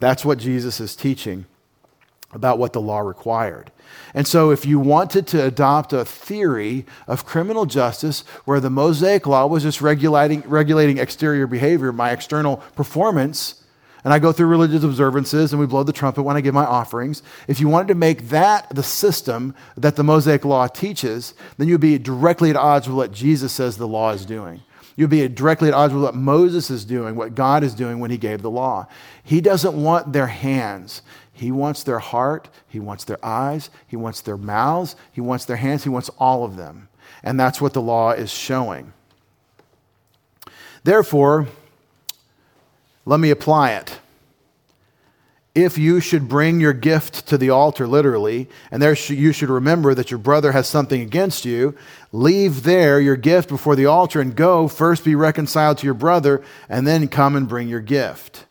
[0.00, 1.46] That's what Jesus is teaching
[2.32, 3.70] about what the law required.
[4.14, 9.28] And so, if you wanted to adopt a theory of criminal justice where the Mosaic
[9.28, 13.61] law was just regulating, regulating exterior behavior, my external performance,
[14.04, 16.64] and I go through religious observances and we blow the trumpet when I give my
[16.64, 21.68] offerings, if you wanted to make that the system that the Mosaic law teaches, then
[21.68, 24.62] you'd be directly at odds with what Jesus says the law is doing.
[24.96, 28.10] You'd be directly at odds with what Moses is doing, what God is doing when
[28.10, 28.86] he gave the law.
[29.22, 31.02] He doesn't want their hands.
[31.32, 35.56] He wants their heart, He wants their eyes, He wants their mouths, He wants their
[35.56, 36.88] hands, He wants all of them.
[37.22, 38.92] And that's what the law is showing.
[40.84, 41.48] Therefore,
[43.04, 43.98] let me apply it.
[45.54, 49.94] If you should bring your gift to the altar, literally, and there you should remember
[49.94, 51.76] that your brother has something against you,
[52.10, 56.42] leave there your gift before the altar and go first be reconciled to your brother,
[56.70, 58.46] and then come and bring your gift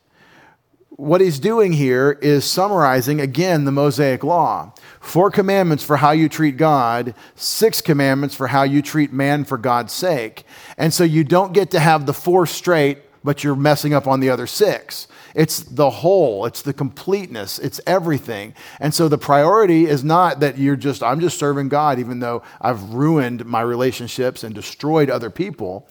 [1.02, 4.72] what he's doing here is summarizing again the Mosaic law.
[5.00, 9.58] Four commandments for how you treat God, six commandments for how you treat man for
[9.58, 10.46] God's sake.
[10.78, 14.20] And so you don't get to have the four straight, but you're messing up on
[14.20, 15.08] the other six.
[15.34, 18.54] It's the whole, it's the completeness, it's everything.
[18.80, 22.42] And so the priority is not that you're just, I'm just serving God, even though
[22.60, 25.88] I've ruined my relationships and destroyed other people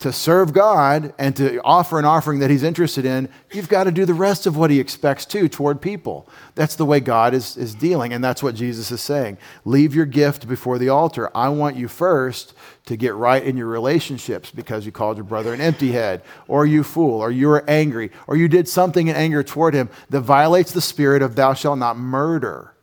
[0.00, 3.92] to serve God and to offer an offering that He's interested in, you've got to
[3.92, 6.26] do the rest of what He expects too toward people.
[6.54, 9.36] That's the way God is, is dealing, and that's what Jesus is saying.
[9.66, 11.30] Leave your gift before the altar.
[11.36, 12.54] I want you first
[12.90, 16.66] to get right in your relationships because you called your brother an empty head, or
[16.66, 20.22] you fool, or you were angry, or you did something in anger toward him that
[20.22, 22.74] violates the spirit of thou shalt not murder.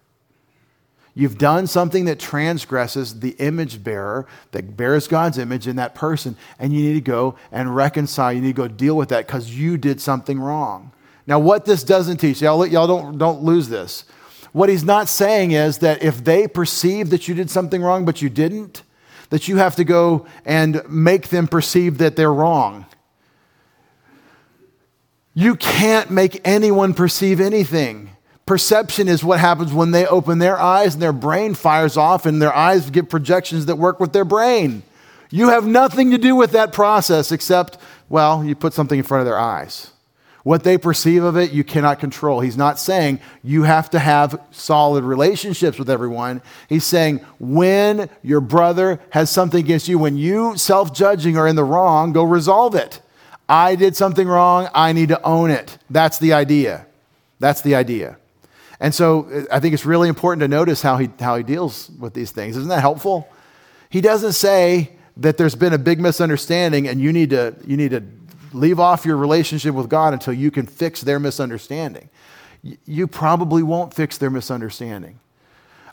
[1.13, 6.37] You've done something that transgresses the image bearer, that bears God's image in that person,
[6.57, 8.31] and you need to go and reconcile.
[8.31, 10.93] You need to go deal with that because you did something wrong.
[11.25, 14.05] Now, what this doesn't teach, y'all, y'all don't, don't lose this.
[14.53, 18.21] What he's not saying is that if they perceive that you did something wrong, but
[18.21, 18.83] you didn't,
[19.29, 22.85] that you have to go and make them perceive that they're wrong.
[25.33, 28.09] You can't make anyone perceive anything.
[28.45, 32.41] Perception is what happens when they open their eyes and their brain fires off and
[32.41, 34.83] their eyes give projections that work with their brain.
[35.29, 39.19] You have nothing to do with that process except, well, you put something in front
[39.21, 39.91] of their eyes.
[40.47, 42.39] What they perceive of it, you cannot control.
[42.39, 46.41] He's not saying you have to have solid relationships with everyone.
[46.69, 51.57] He's saying when your brother has something against you, when you self judging are in
[51.57, 53.01] the wrong, go resolve it.
[53.49, 54.69] I did something wrong.
[54.73, 55.77] I need to own it.
[55.89, 56.87] That's the idea.
[57.39, 58.15] That's the idea.
[58.79, 61.91] And so uh, I think it's really important to notice how he, how he deals
[61.99, 62.55] with these things.
[62.55, 63.27] Isn't that helpful?
[63.89, 67.91] He doesn't say that there's been a big misunderstanding and you need to, you need
[67.91, 68.01] to
[68.53, 72.09] leave off your relationship with God until you can fix their misunderstanding.
[72.85, 75.19] You probably won't fix their misunderstanding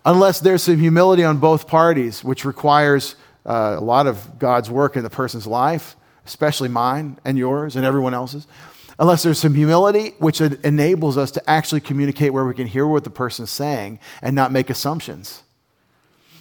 [0.05, 4.97] unless there's some humility on both parties, which requires uh, a lot of God's work
[4.97, 8.47] in the person's life, especially mine and yours and everyone else's
[8.99, 13.05] unless there's some humility, which enables us to actually communicate where we can hear what
[13.05, 15.43] the person's saying and not make assumptions.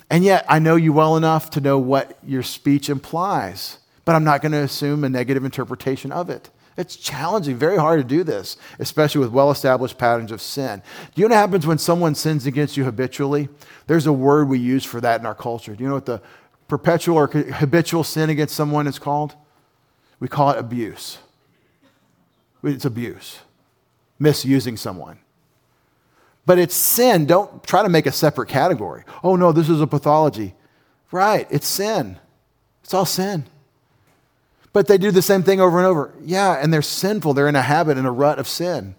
[0.10, 4.23] And yet, I know you well enough to know what your speech implies, but I'm
[4.23, 6.49] not going to assume a negative interpretation of it.
[6.75, 10.81] It's challenging, very hard to do this, especially with well established patterns of sin.
[11.13, 13.47] Do you know what happens when someone sins against you habitually?
[13.85, 15.75] There's a word we use for that in our culture.
[15.75, 16.21] Do you know what the
[16.67, 19.35] perpetual or habitual sin against someone is called?
[20.19, 21.19] We call it abuse.
[22.63, 23.39] It's abuse,
[24.17, 25.19] misusing someone.
[26.45, 27.25] But it's sin.
[27.25, 29.03] Don't try to make a separate category.
[29.23, 30.55] Oh, no, this is a pathology.
[31.11, 32.17] Right, it's sin.
[32.83, 33.45] It's all sin.
[34.73, 36.13] But they do the same thing over and over.
[36.23, 37.36] Yeah, and they're sinful.
[37.36, 38.95] They're in a habit, in a rut of sin.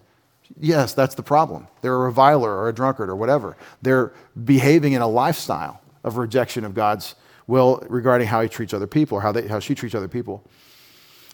[0.57, 1.67] Yes, that's the problem.
[1.81, 3.57] They're a reviler or a drunkard or whatever.
[3.81, 7.15] They're behaving in a lifestyle of rejection of God's
[7.47, 10.43] will regarding how he treats other people or how, they, how she treats other people.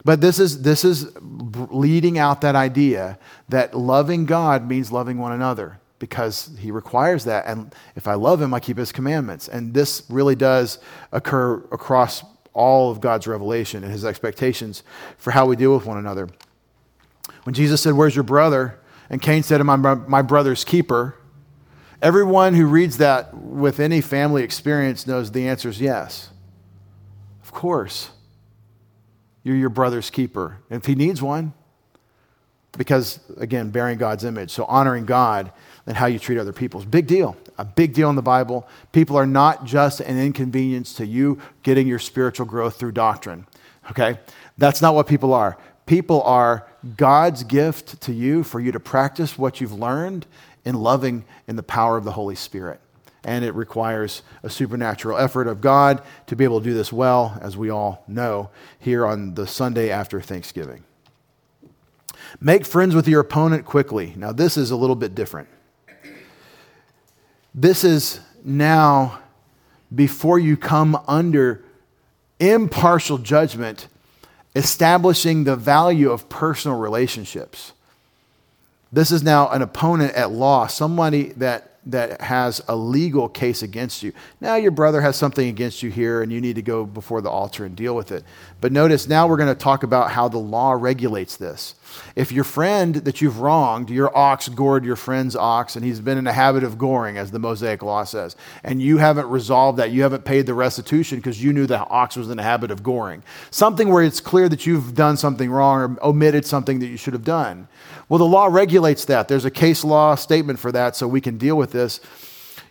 [0.04, 5.32] But this is, this is leading out that idea that loving God means loving one
[5.32, 7.46] another because he requires that.
[7.46, 9.48] And if I love him, I keep his commandments.
[9.48, 10.80] And this really does
[11.12, 12.24] occur across
[12.54, 14.84] all of God's revelation and his expectations
[15.18, 16.30] for how we deal with one another.
[17.44, 18.80] When Jesus said, Where's your brother?
[19.10, 21.16] And Cain said, My, my brother's keeper.
[22.02, 26.30] Everyone who reads that with any family experience knows the answer is yes.
[27.44, 28.10] Of course.
[29.44, 30.58] You're your brother's keeper.
[30.70, 31.54] If he needs one,
[32.78, 34.52] because again, bearing God's image.
[34.52, 35.52] So honoring God
[35.86, 37.36] and how you treat other people is big deal.
[37.62, 38.68] A big deal in the Bible.
[38.92, 43.46] People are not just an inconvenience to you getting your spiritual growth through doctrine.
[43.92, 44.18] Okay?
[44.58, 45.60] That's not what people are.
[45.86, 50.26] People are God's gift to you for you to practice what you've learned
[50.66, 52.82] in loving in the power of the Holy Spirit.
[53.24, 57.38] And it requires a supernatural effort of God to be able to do this well,
[57.44, 60.84] as we all know, here on the Sunday after Thanksgiving.
[62.40, 64.16] Make friends with your opponent quickly.
[64.18, 65.48] Now, this is a little bit different.
[67.54, 69.20] This is now
[69.94, 71.64] before you come under
[72.40, 73.88] impartial judgment,
[74.56, 77.74] establishing the value of personal relationships.
[78.92, 84.04] This is now an opponent at law, somebody that that has a legal case against
[84.04, 84.14] you.
[84.40, 87.30] Now your brother has something against you here and you need to go before the
[87.30, 88.24] altar and deal with it.
[88.60, 91.76] But notice now we're going to talk about how the law regulates this.
[92.16, 96.18] If your friend that you've wronged, your ox gored your friend's ox and he's been
[96.18, 99.92] in a habit of goring as the Mosaic law says, and you haven't resolved that,
[99.92, 102.84] you haven't paid the restitution because you knew the ox was in a habit of
[102.84, 103.24] goring.
[103.50, 107.14] Something where it's clear that you've done something wrong or omitted something that you should
[107.14, 107.68] have done.
[108.10, 109.28] Well, the law regulates that.
[109.28, 112.02] There's a case law statement for that so we can deal with this.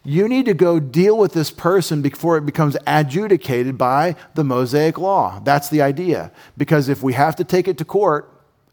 [0.03, 4.97] You need to go deal with this person before it becomes adjudicated by the Mosaic
[4.97, 5.41] law.
[5.45, 6.33] That's the idea.
[6.57, 8.30] Because if we have to take it to court,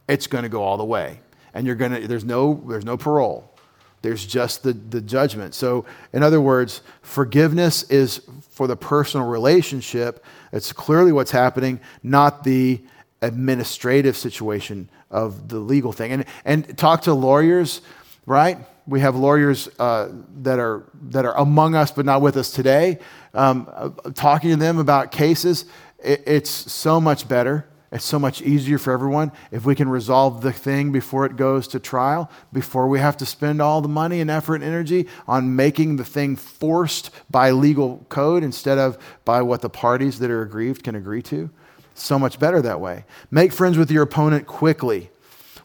[0.08, 1.20] it's going to go all the way.
[1.54, 3.54] And you're going to, there's no, there's no parole.
[4.02, 5.54] There's just the, the judgment.
[5.56, 10.24] So, in other words, forgiveness is for the personal relationship.
[10.52, 12.82] It's clearly what's happening, not the
[13.22, 16.12] administrative situation of the legal thing.
[16.12, 17.82] And, and talk to lawyers,
[18.26, 18.60] right?
[18.86, 20.10] We have lawyers uh,
[20.42, 23.00] that, are, that are among us but not with us today.
[23.34, 25.66] Um, uh, talking to them about cases,
[26.04, 27.68] it, it's so much better.
[27.92, 31.68] It's so much easier for everyone if we can resolve the thing before it goes
[31.70, 35.56] to trial, before we have to spend all the money and effort and energy on
[35.56, 40.42] making the thing forced by legal code instead of by what the parties that are
[40.42, 41.50] aggrieved can agree to.
[41.94, 43.06] So much better that way.
[43.32, 45.10] Make friends with your opponent quickly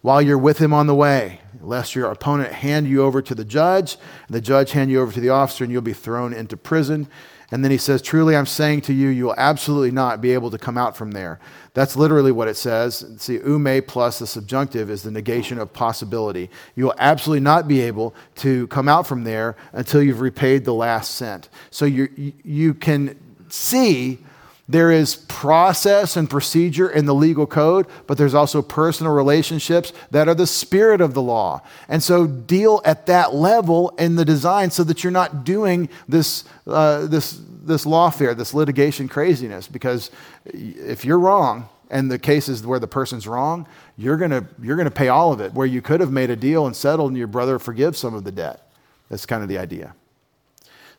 [0.00, 3.44] while you're with him on the way, lest your opponent hand you over to the
[3.44, 6.56] judge, and the judge hand you over to the officer, and you'll be thrown into
[6.56, 7.08] prison.
[7.52, 10.50] And then he says, Truly, I'm saying to you, you will absolutely not be able
[10.50, 11.38] to come out from there.
[11.74, 13.04] That's literally what it says.
[13.18, 16.50] See, ume plus the subjunctive is the negation of possibility.
[16.74, 20.74] You will absolutely not be able to come out from there until you've repaid the
[20.74, 21.50] last cent.
[21.70, 23.18] So you, you can
[23.50, 24.18] see
[24.68, 30.28] there is process and procedure in the legal code, but there's also personal relationships that
[30.28, 31.60] are the spirit of the law.
[31.88, 36.44] And so deal at that level in the design so that you're not doing this,
[36.66, 39.66] uh, this, this lawfare, this litigation craziness.
[39.66, 40.10] Because
[40.46, 45.08] if you're wrong, and the cases where the person's wrong, you're to you're to pay
[45.08, 45.52] all of it.
[45.52, 48.24] Where you could have made a deal and settled, and your brother forgives some of
[48.24, 48.72] the debt.
[49.10, 49.94] That's kind of the idea.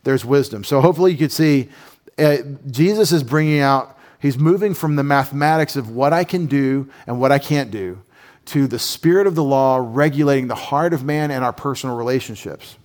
[0.03, 0.63] There's wisdom.
[0.63, 1.69] So hopefully you could see
[2.17, 2.37] uh,
[2.69, 7.19] Jesus is bringing out, he's moving from the mathematics of what I can do and
[7.19, 8.01] what I can't do
[8.45, 12.77] to the spirit of the law regulating the heart of man and our personal relationships.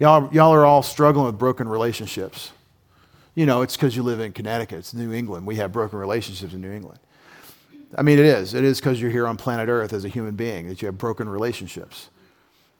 [0.00, 2.52] Y'all, y'all are all struggling with broken relationships.
[3.34, 5.46] You know, it's because you live in Connecticut, it's New England.
[5.46, 7.00] We have broken relationships in New England.
[7.96, 8.54] I mean, it is.
[8.54, 10.98] It is because you're here on planet Earth as a human being that you have
[10.98, 12.10] broken relationships.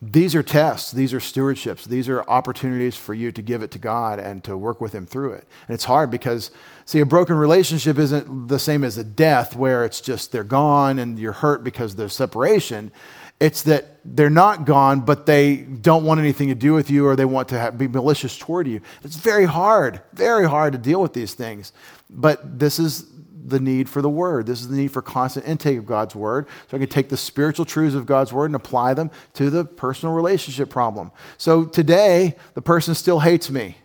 [0.01, 3.81] These are tests, these are stewardships, these are opportunities for you to give it to
[3.81, 5.45] God and to work with Him through it.
[5.67, 6.53] And it's hard because,
[6.85, 11.01] see, a broken relationship isn't the same as a death where it's just they're gone
[11.01, 12.93] and you're hurt because there's separation.
[13.41, 17.17] It's that they're not gone, but they don't want anything to do with you or
[17.17, 18.81] they want to have, be malicious toward you.
[19.03, 21.73] It's very hard, very hard to deal with these things.
[22.09, 23.05] But this is
[23.51, 24.47] the need for the word.
[24.47, 26.47] This is the need for constant intake of God's word.
[26.71, 29.65] So I can take the spiritual truths of God's word and apply them to the
[29.65, 31.11] personal relationship problem.
[31.37, 33.77] So today, the person still hates me.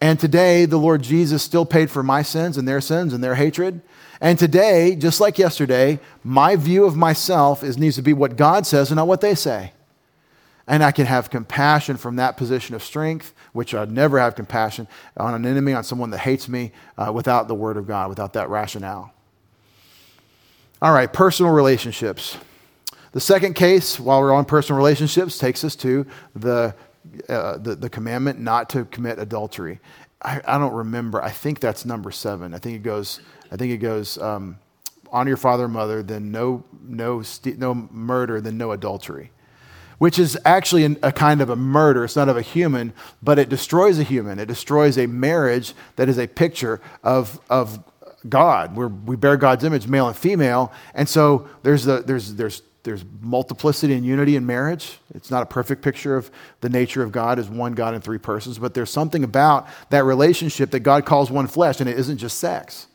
[0.00, 3.34] And today, the Lord Jesus still paid for my sins and their sins and their
[3.34, 3.80] hatred.
[4.20, 8.66] And today, just like yesterday, my view of myself is, needs to be what God
[8.66, 9.72] says and not what they say.
[10.68, 14.86] And I can have compassion from that position of strength, which I'd never have compassion
[15.16, 18.34] on an enemy, on someone that hates me, uh, without the Word of God, without
[18.34, 19.14] that rationale.
[20.82, 22.36] All right, personal relationships.
[23.12, 26.74] The second case, while we're on personal relationships, takes us to the,
[27.30, 29.80] uh, the, the, commandment not to commit adultery.
[30.20, 31.22] I, I, don't remember.
[31.22, 32.52] I think that's number seven.
[32.52, 34.58] I think it goes, I think it goes um,
[35.10, 37.22] honor your father and mother, then no, no,
[37.56, 39.30] no murder, then no adultery
[39.98, 42.04] which is actually a kind of a murder.
[42.04, 42.92] It's not of a human,
[43.22, 44.38] but it destroys a human.
[44.38, 47.82] It destroys a marriage that is a picture of, of
[48.28, 48.76] God.
[48.76, 50.72] We're, we bear God's image, male and female.
[50.94, 54.98] And so there's, the, there's, there's, there's multiplicity and unity in marriage.
[55.14, 56.30] It's not a perfect picture of
[56.60, 60.04] the nature of God as one God in three persons, but there's something about that
[60.04, 62.86] relationship that God calls one flesh, and it isn't just sex.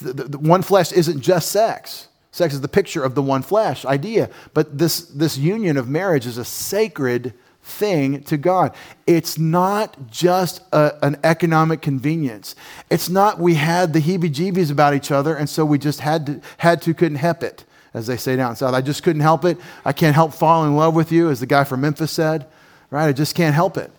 [0.00, 2.08] The, the, the one flesh isn't just sex.
[2.34, 4.28] Sex is the picture of the one flesh idea.
[4.54, 7.32] But this, this union of marriage is a sacred
[7.62, 8.74] thing to God.
[9.06, 12.56] It's not just a, an economic convenience.
[12.90, 16.26] It's not we had the heebie jeebies about each other and so we just had
[16.26, 17.62] to, had to, couldn't help it,
[17.94, 18.74] as they say down south.
[18.74, 19.56] I just couldn't help it.
[19.84, 22.48] I can't help falling in love with you, as the guy from Memphis said,
[22.90, 23.06] right?
[23.06, 23.92] I just can't help it.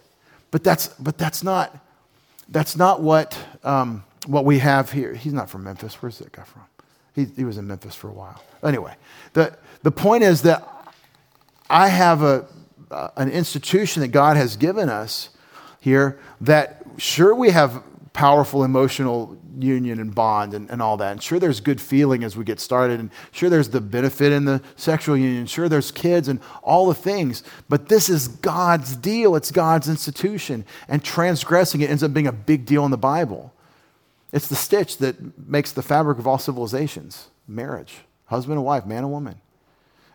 [0.51, 1.73] But that's, but that's not,
[2.49, 5.13] that's not what, um, what we have here.
[5.13, 6.01] He's not from Memphis.
[6.01, 6.63] Where's that guy from?
[7.15, 8.43] He, he was in Memphis for a while.
[8.63, 8.95] Anyway,
[9.33, 10.67] the, the point is that
[11.69, 12.45] I have a,
[12.91, 15.29] uh, an institution that God has given us
[15.79, 21.11] here that sure we have powerful emotional union and bond and, and all that.
[21.13, 22.99] And sure there's good feeling as we get started.
[22.99, 25.45] And sure there's the benefit in the sexual union.
[25.45, 27.43] Sure there's kids and all the things.
[27.69, 29.35] But this is God's deal.
[29.35, 30.65] It's God's institution.
[30.87, 33.53] And transgressing it ends up being a big deal in the Bible.
[34.35, 38.97] It's the stitch that makes the fabric of all civilizations marriage, husband and wife, man
[38.97, 39.39] and woman.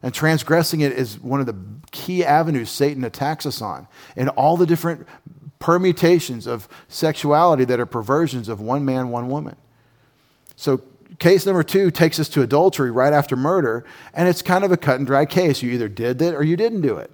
[0.03, 1.57] And transgressing it is one of the
[1.91, 3.89] key avenues Satan attacks us on.
[4.17, 5.07] And all the different
[5.59, 9.57] permutations of sexuality that are perversions of one man, one woman.
[10.55, 10.83] So,
[11.19, 14.77] case number two takes us to adultery right after murder, and it's kind of a
[14.77, 15.63] cut and dry case.
[15.63, 17.11] You either did it or you didn't do it.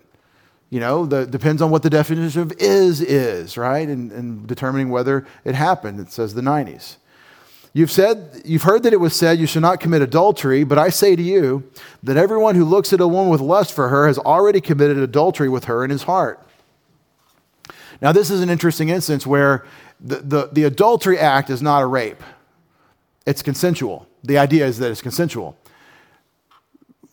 [0.71, 3.89] You know, the, depends on what the definition of is is, right?
[3.89, 6.01] And, and determining whether it happened.
[6.01, 6.97] It says the 90s.
[7.73, 10.89] You've said, you've heard that it was said, you shall not commit adultery, but I
[10.89, 11.71] say to you
[12.03, 15.49] that everyone who looks at a woman with lust for her has already committed adultery
[15.49, 16.43] with her in his heart.
[18.01, 19.67] Now, this is an interesting instance where
[20.01, 22.23] the, the, the adultery act is not a rape,
[23.27, 24.09] it's consensual.
[24.25, 25.57] The idea is that it's consensual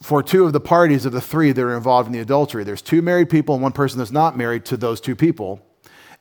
[0.03, 2.65] for two of the parties of the three that are involved in the adultery.
[2.65, 5.65] There's two married people and one person that's not married to those two people,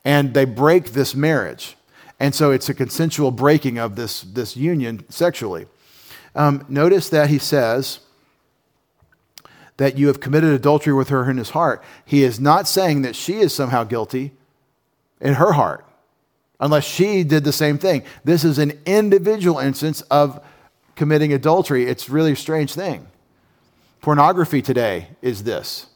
[0.05, 1.77] and they break this marriage.
[2.21, 5.67] And so it's a consensual breaking of this, this union sexually.
[6.37, 7.99] Um, notice that he says
[9.79, 11.83] that you have committed adultery with her in his heart.
[12.05, 14.31] He is not saying that she is somehow guilty
[15.21, 15.85] in her heart,
[16.61, 18.05] unless she did the same thing.
[18.23, 20.41] This is an individual instance of
[20.95, 21.87] committing adultery.
[21.87, 23.09] It's really a strange thing.
[24.03, 25.87] Pornography today is this.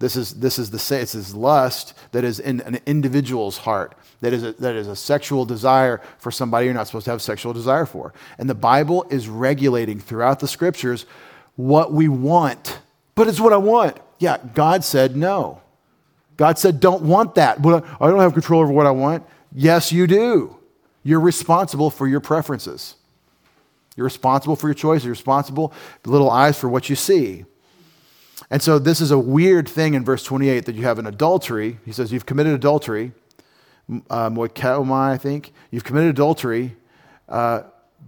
[0.00, 4.42] This is, this is the this lust that is in an individual's heart, that is,
[4.42, 7.86] a, that is a sexual desire for somebody you're not supposed to have sexual desire
[7.86, 8.12] for.
[8.36, 11.06] And the Bible is regulating throughout the scriptures
[11.54, 12.80] what we want.
[13.14, 13.96] But it's what I want.
[14.18, 15.62] Yeah, God said no.
[16.36, 17.62] God said, don't want that.
[17.62, 19.24] But I don't have control over what I want.
[19.54, 20.56] Yes, you do.
[21.04, 22.96] You're responsible for your preferences.
[23.96, 25.04] You're responsible for your choices.
[25.04, 25.72] You're responsible,
[26.04, 27.44] little eyes, for what you see.
[28.50, 31.78] And so this is a weird thing in verse 28 that you have an adultery.
[31.84, 33.12] He says, You've committed adultery.
[34.08, 35.52] Uh, Moikomai, I think.
[35.70, 36.76] You've committed adultery,
[37.28, 37.62] uh,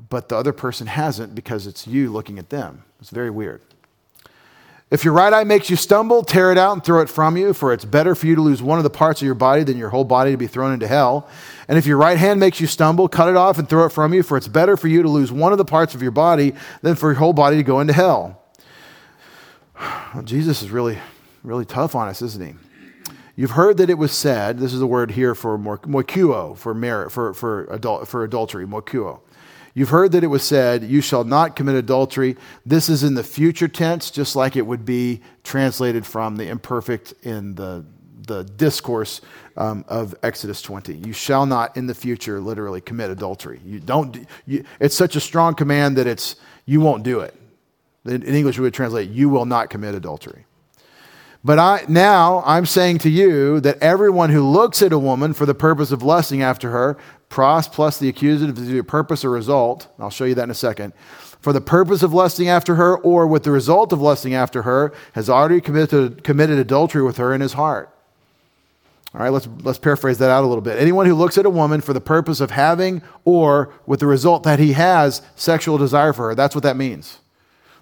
[0.09, 2.85] but the other person hasn't because it's you looking at them.
[3.01, 3.61] It's very weird.
[4.89, 7.53] If your right eye makes you stumble, tear it out and throw it from you,
[7.53, 9.77] for it's better for you to lose one of the parts of your body than
[9.77, 11.29] your whole body to be thrown into hell.
[11.67, 14.15] And if your right hand makes you stumble, cut it off and throw it from
[14.15, 16.55] you, for it's better for you to lose one of the parts of your body
[16.83, 18.41] than for your whole body to go into hell.
[20.25, 20.99] Jesus is really,
[21.43, 22.55] really tough on us, isn't he?
[23.35, 27.11] You've heard that it was said, this is a word here for moikuo, for merit,
[27.11, 29.21] for, for, adult, for adultery, moikuo.
[29.77, 32.39] You've heard that it was said, You shall not commit adultery.
[32.65, 37.13] This is in the future tense, just like it would be translated from the imperfect
[37.25, 37.85] in the,
[38.27, 39.21] the discourse
[39.55, 40.95] um, of Exodus 20.
[40.95, 43.61] You shall not in the future literally commit adultery.
[43.67, 47.35] You don't, you, it's such a strong command that it's, you won't do it.
[48.07, 50.46] In English, we would translate, You will not commit adultery.
[51.47, 55.47] But I, now I'm saying to you that everyone who looks at a woman for
[55.47, 59.87] the purpose of lusting after her, pros plus the accusative is either purpose or result.
[60.01, 60.93] I'll show you that in a second.
[61.41, 64.93] For the purpose of lusting after her, or with the result of lusting after her,
[65.13, 67.97] has already committed, committed adultery with her in his heart.
[69.15, 70.81] All right, let's, let's paraphrase that out a little bit.
[70.81, 74.43] Anyone who looks at a woman for the purpose of having or with the result
[74.43, 77.21] that he has sexual desire for her, that's what that means.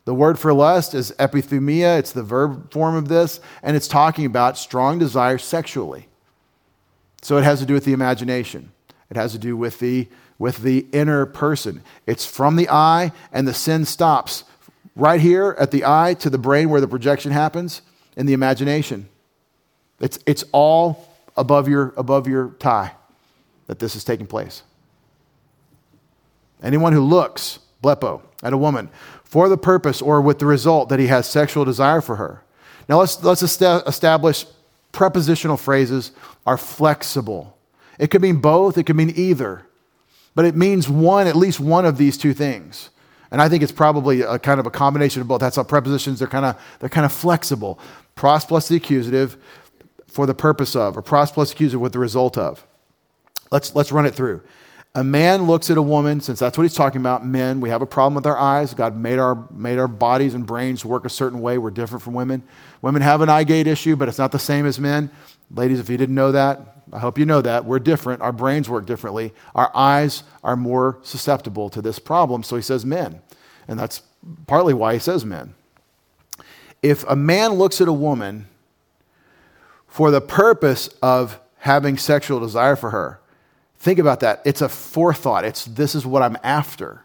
[0.05, 4.27] The word for lust is epithumia, it's the verb form of this, and it's talking
[4.27, 6.09] about strong desire sexually.
[7.23, 8.73] So it has to do with the imagination.
[9.11, 11.83] It has to do with the with the inner person.
[12.07, 14.45] It's from the eye and the sin stops
[14.97, 17.83] right here at the eye to the brain where the projection happens
[18.17, 19.09] in the imagination.
[20.01, 22.93] It's it's all above your above your tie
[23.67, 24.63] that this is taking place.
[26.63, 28.89] Anyone who looks, blepo, at a woman
[29.35, 32.43] for the purpose or with the result that he has sexual desire for her.
[32.89, 34.47] Now let's, let's establish
[34.93, 36.13] prepositional phrases
[36.47, 37.59] are flexible.
[37.99, 39.67] It could mean both, it could mean either,
[40.35, 42.91] but it means one, at least one of these two things.
[43.33, 45.41] And I think it's probably a kind of a combination of both.
[45.41, 47.81] That's how prepositions, they're kind of, they're kind of flexible.
[48.15, 49.37] Pros plus the accusative
[50.07, 52.65] for the purpose of, or pros plus accusative with the result of.
[53.51, 54.43] Let's, let's run it through.
[54.97, 57.83] A man looks at a woman, since that's what he's talking about, men, we have
[57.83, 58.75] a problem with our eyes.
[58.75, 61.59] God made our, made our bodies and brains work a certain way.
[61.59, 62.45] We're different from women.
[62.81, 65.11] Women have an eye gate issue, but it's not the same as men.
[65.51, 66.61] Ladies, if you didn't know that,
[66.93, 67.65] I hope you know that.
[67.65, 68.23] We're different.
[68.23, 69.33] Our brains work differently.
[69.57, 72.45] Our eyes are more susceptible to this problem.
[72.45, 73.21] So he says men.
[73.67, 74.03] And that's
[74.47, 75.55] partly why he says men.
[76.83, 78.47] If a man looks at a woman
[79.89, 83.21] for the purpose of having sexual desire for her,
[83.85, 84.41] Think about that.
[84.47, 85.45] It's a forethought.
[85.45, 87.03] It's this is what I'm after.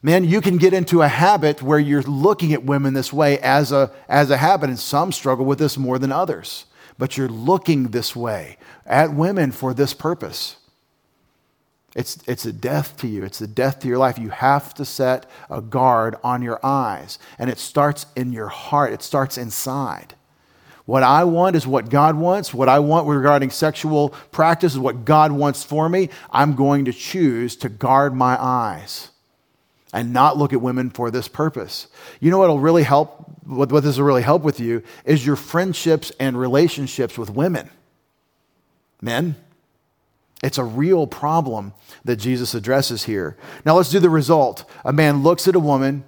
[0.00, 3.72] Man, you can get into a habit where you're looking at women this way as
[3.72, 6.66] a, as a habit, and some struggle with this more than others.
[6.98, 10.54] But you're looking this way at women for this purpose.
[11.96, 13.24] It's, it's a death to you.
[13.24, 14.20] It's a death to your life.
[14.20, 17.18] You have to set a guard on your eyes.
[17.40, 20.14] And it starts in your heart, it starts inside.
[20.84, 22.52] What I want is what God wants.
[22.52, 26.08] What I want regarding sexual practice is what God wants for me.
[26.30, 29.10] I'm going to choose to guard my eyes
[29.92, 31.86] and not look at women for this purpose.
[32.18, 35.36] You know what'll really help, what, what this will really help with you is your
[35.36, 37.70] friendships and relationships with women.
[39.00, 39.36] Men,
[40.42, 41.74] it's a real problem
[42.04, 43.36] that Jesus addresses here.
[43.64, 44.64] Now let's do the result.
[44.84, 46.04] A man looks at a woman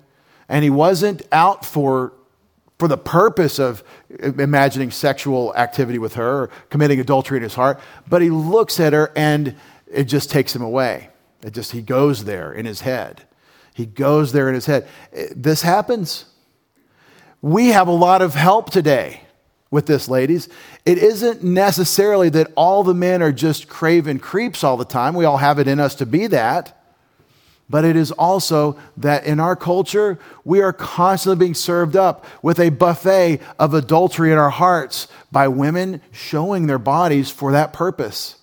[0.49, 2.13] and he wasn't out for
[2.85, 3.83] for the purpose of
[4.21, 8.93] imagining sexual activity with her or committing adultery in his heart, but he looks at
[8.93, 9.57] her and
[9.91, 11.09] it just takes him away.
[11.43, 13.23] It just, he goes there in his head.
[13.73, 14.87] He goes there in his head.
[15.35, 16.27] This happens.
[17.41, 19.23] We have a lot of help today
[19.71, 20.51] with this, ladies.
[20.85, 25.15] It isn't necessarily that all the men are just craven creeps all the time.
[25.15, 26.84] We all have it in us to be that.
[27.69, 32.61] But it is also that in our culture, we are constantly being served up with
[32.61, 38.37] a buffet of adultery in our hearts by women showing their bodies for that purpose.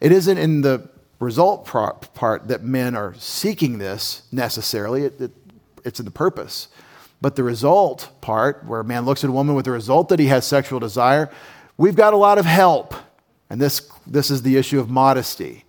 [0.00, 0.88] It isn't in the
[1.20, 5.30] result part that men are seeking this necessarily, it, it,
[5.84, 6.68] it's in the purpose.
[7.22, 10.18] But the result part, where a man looks at a woman with the result that
[10.18, 11.30] he has sexual desire,
[11.78, 12.94] we've got a lot of help.
[13.48, 15.64] And this, this is the issue of modesty.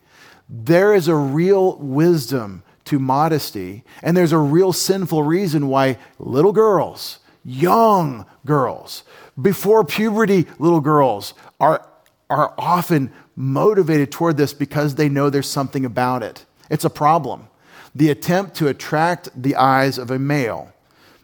[0.49, 6.53] There is a real wisdom to modesty, and there's a real sinful reason why little
[6.53, 9.03] girls, young girls,
[9.41, 11.87] before puberty little girls are,
[12.29, 16.45] are often motivated toward this because they know there's something about it.
[16.69, 17.47] It's a problem.
[17.93, 20.71] The attempt to attract the eyes of a male,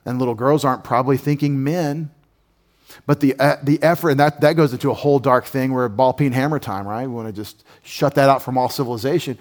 [0.05, 2.09] and little girls aren't probably thinking men,
[3.05, 5.87] but the, uh, the effort, and that, that goes into a whole dark thing where
[5.89, 7.07] ball peen hammer time, right?
[7.07, 9.37] We want to just shut that out from all civilization.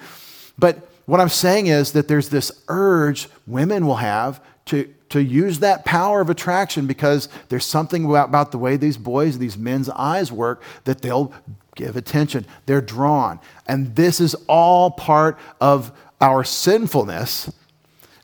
[0.59, 5.59] But what I'm saying is that there's this urge women will have to, to use
[5.59, 9.89] that power of attraction because there's something about, about the way these boys, these men's
[9.91, 11.33] eyes work, that they'll
[11.75, 12.47] give attention.
[12.67, 13.41] They're drawn.
[13.67, 15.91] And this is all part of
[16.21, 17.51] our sinfulness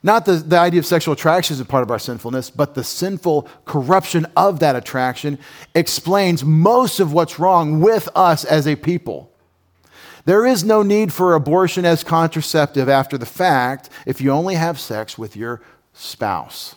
[0.06, 2.84] not the, the idea of sexual attraction is a part of our sinfulness, but the
[2.84, 5.36] sinful corruption of that attraction
[5.74, 9.32] explains most of what's wrong with us as a people.
[10.26, 14.78] There is no need for abortion as contraceptive after the fact if you only have
[14.80, 15.62] sex with your
[15.94, 16.74] spouse.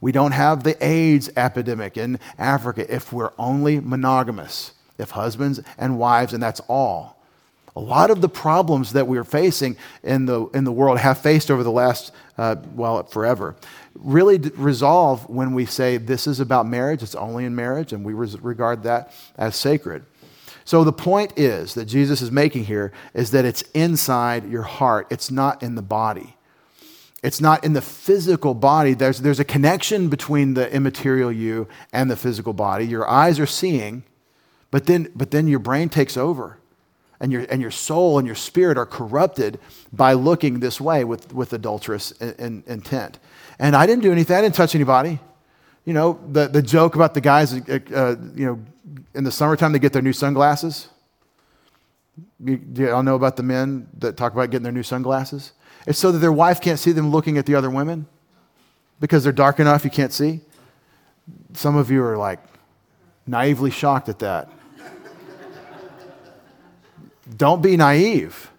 [0.00, 5.96] We don't have the AIDS epidemic in Africa if we're only monogamous, if husbands and
[5.96, 7.22] wives, and that's all.
[7.76, 11.18] A lot of the problems that we are facing in the, in the world have
[11.18, 13.54] faced over the last, uh, well, forever,
[13.94, 18.12] really resolve when we say this is about marriage, it's only in marriage, and we
[18.12, 20.04] res- regard that as sacred.
[20.68, 25.06] So the point is that Jesus is making here is that it's inside your heart,
[25.08, 26.36] it's not in the body.
[27.22, 28.92] It's not in the physical body.
[28.92, 32.86] There's, there's a connection between the immaterial you and the physical body.
[32.86, 34.02] Your eyes are seeing,
[34.70, 36.58] but then, but then your brain takes over
[37.18, 39.58] and your, and your soul and your spirit are corrupted
[39.90, 43.18] by looking this way with, with adulterous in, in, intent.
[43.58, 45.18] And I didn't do anything, I didn't touch anybody.
[45.86, 48.60] You know, the, the joke about the guys, uh, uh you know,
[49.14, 50.88] in the summertime they get their new sunglasses.
[52.44, 55.52] You, y'all know about the men that talk about getting their new sunglasses?
[55.86, 58.06] It's so that their wife can't see them looking at the other women
[59.00, 60.40] because they're dark enough you can't see.
[61.54, 62.40] Some of you are like
[63.26, 64.50] naively shocked at that.
[67.36, 68.50] Don't be naive.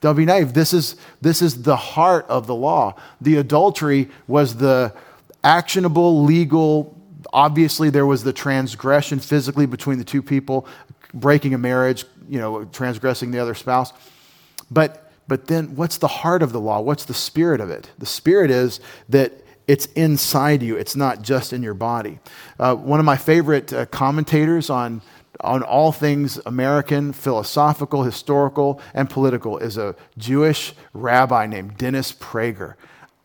[0.00, 0.52] Don't be naive.
[0.52, 2.96] This is, this is the heart of the law.
[3.20, 4.94] The adultery was the
[5.44, 6.96] actionable, legal,
[7.32, 10.66] obviously there was the transgression physically between the two people,
[11.14, 13.92] breaking a marriage, you know, transgressing the other spouse.
[14.70, 16.80] But But then what's the heart of the law?
[16.80, 17.90] What's the spirit of it?
[17.98, 19.32] The spirit is that
[19.68, 22.18] it's inside you, it's not just in your body.
[22.58, 25.00] Uh, one of my favorite uh, commentators on
[25.40, 32.74] on all things American, philosophical, historical, and political is a Jewish rabbi named Dennis Prager.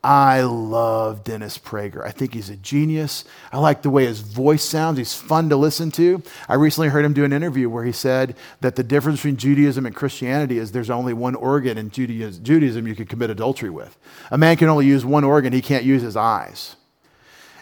[0.07, 2.01] I love Dennis Prager.
[2.01, 3.25] I think he's a genius.
[3.51, 4.97] I like the way his voice sounds.
[4.97, 6.23] He's fun to listen to.
[6.47, 9.85] I recently heard him do an interview where he said that the difference between Judaism
[9.85, 13.97] and Christianity is there's only one organ in Judaism you can commit adultery with.
[14.31, 16.77] A man can only use one organ, he can't use his eyes.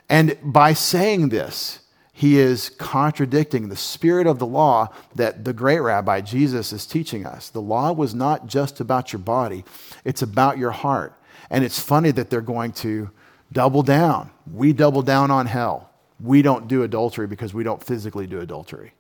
[0.08, 1.80] And by saying this,
[2.14, 7.26] he is contradicting the spirit of the law that the great rabbi Jesus is teaching
[7.26, 7.50] us.
[7.50, 9.66] The law was not just about your body,
[10.04, 11.16] it's about your heart.
[11.56, 13.10] And it's funny that they're going to
[13.54, 14.30] double down.
[14.52, 15.90] We double down on hell.
[16.20, 18.92] We don't do adultery because we don't physically do adultery.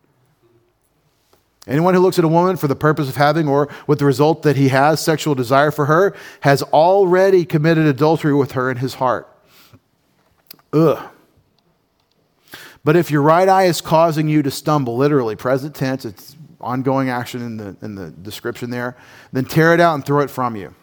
[1.68, 4.44] Anyone who looks at a woman for the purpose of having or with the result
[4.44, 8.94] that he has sexual desire for her has already committed adultery with her in his
[8.94, 9.28] heart.
[10.72, 11.10] Ugh.
[12.86, 17.10] But if your right eye is causing you to stumble, literally, present tense, it's ongoing
[17.10, 18.96] action in the, in the description there,
[19.34, 20.74] then tear it out and throw it from you.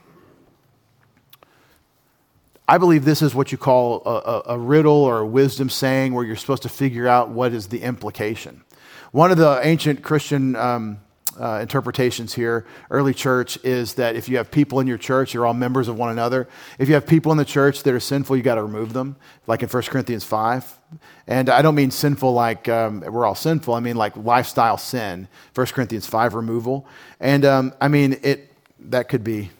[2.72, 6.14] I believe this is what you call a, a, a, riddle or a wisdom saying
[6.14, 8.64] where you're supposed to figure out what is the implication.
[9.10, 10.98] One of the ancient Christian um,
[11.38, 15.44] uh, interpretations here, early church, is that if you have people in your church, you're
[15.44, 16.48] all members of one another.
[16.78, 19.16] If you have people in the church that are sinful, you got to remove them,
[19.46, 20.78] like in 1 Corinthians 5.
[21.26, 23.74] And I don't mean sinful like um, we're all sinful.
[23.74, 25.28] I mean like lifestyle sin.
[25.54, 26.86] 1 Corinthians 5 removal.
[27.20, 28.50] And um, I mean, it,
[28.88, 29.50] that could be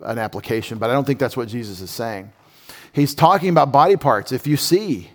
[0.00, 2.32] an application, but I don't think that's what Jesus is saying.
[2.98, 4.32] He's talking about body parts.
[4.32, 5.10] If you see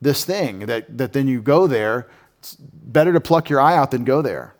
[0.00, 2.08] this thing, that, that then you go there,
[2.38, 4.54] it's better to pluck your eye out than go there.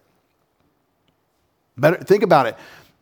[1.77, 2.57] Better, think about it.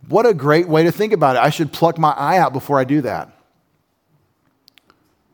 [0.08, 1.38] What a great way to think about it.
[1.40, 3.30] I should pluck my eye out before I do that.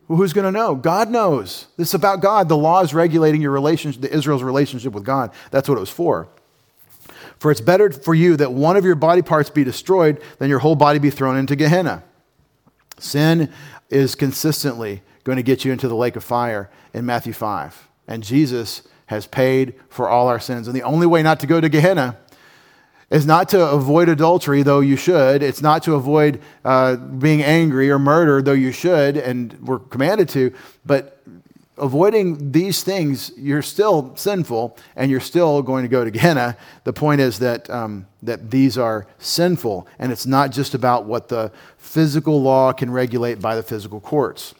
[0.07, 0.73] Who's going to know?
[0.73, 1.67] God knows.
[1.77, 2.49] This is about God.
[2.49, 5.31] The law is regulating your relationship, Israel's relationship with God.
[5.51, 6.27] That's what it was for.
[7.37, 10.59] For it's better for you that one of your body parts be destroyed than your
[10.59, 12.03] whole body be thrown into Gehenna.
[12.99, 13.51] Sin
[13.89, 17.89] is consistently going to get you into the lake of fire in Matthew 5.
[18.07, 20.67] And Jesus has paid for all our sins.
[20.67, 22.17] And the only way not to go to Gehenna
[23.09, 25.41] is not to avoid adultery, though you should.
[25.41, 30.29] It's not to avoid uh, being angry or murder, though you should, and we're commanded
[30.29, 30.53] to.
[30.85, 31.18] But
[31.79, 36.57] avoiding these things, you're still sinful and you're still going to go to Gehenna.
[36.83, 41.27] The point is that, um, that these are sinful, and it's not just about what
[41.27, 44.53] the physical law can regulate by the physical courts.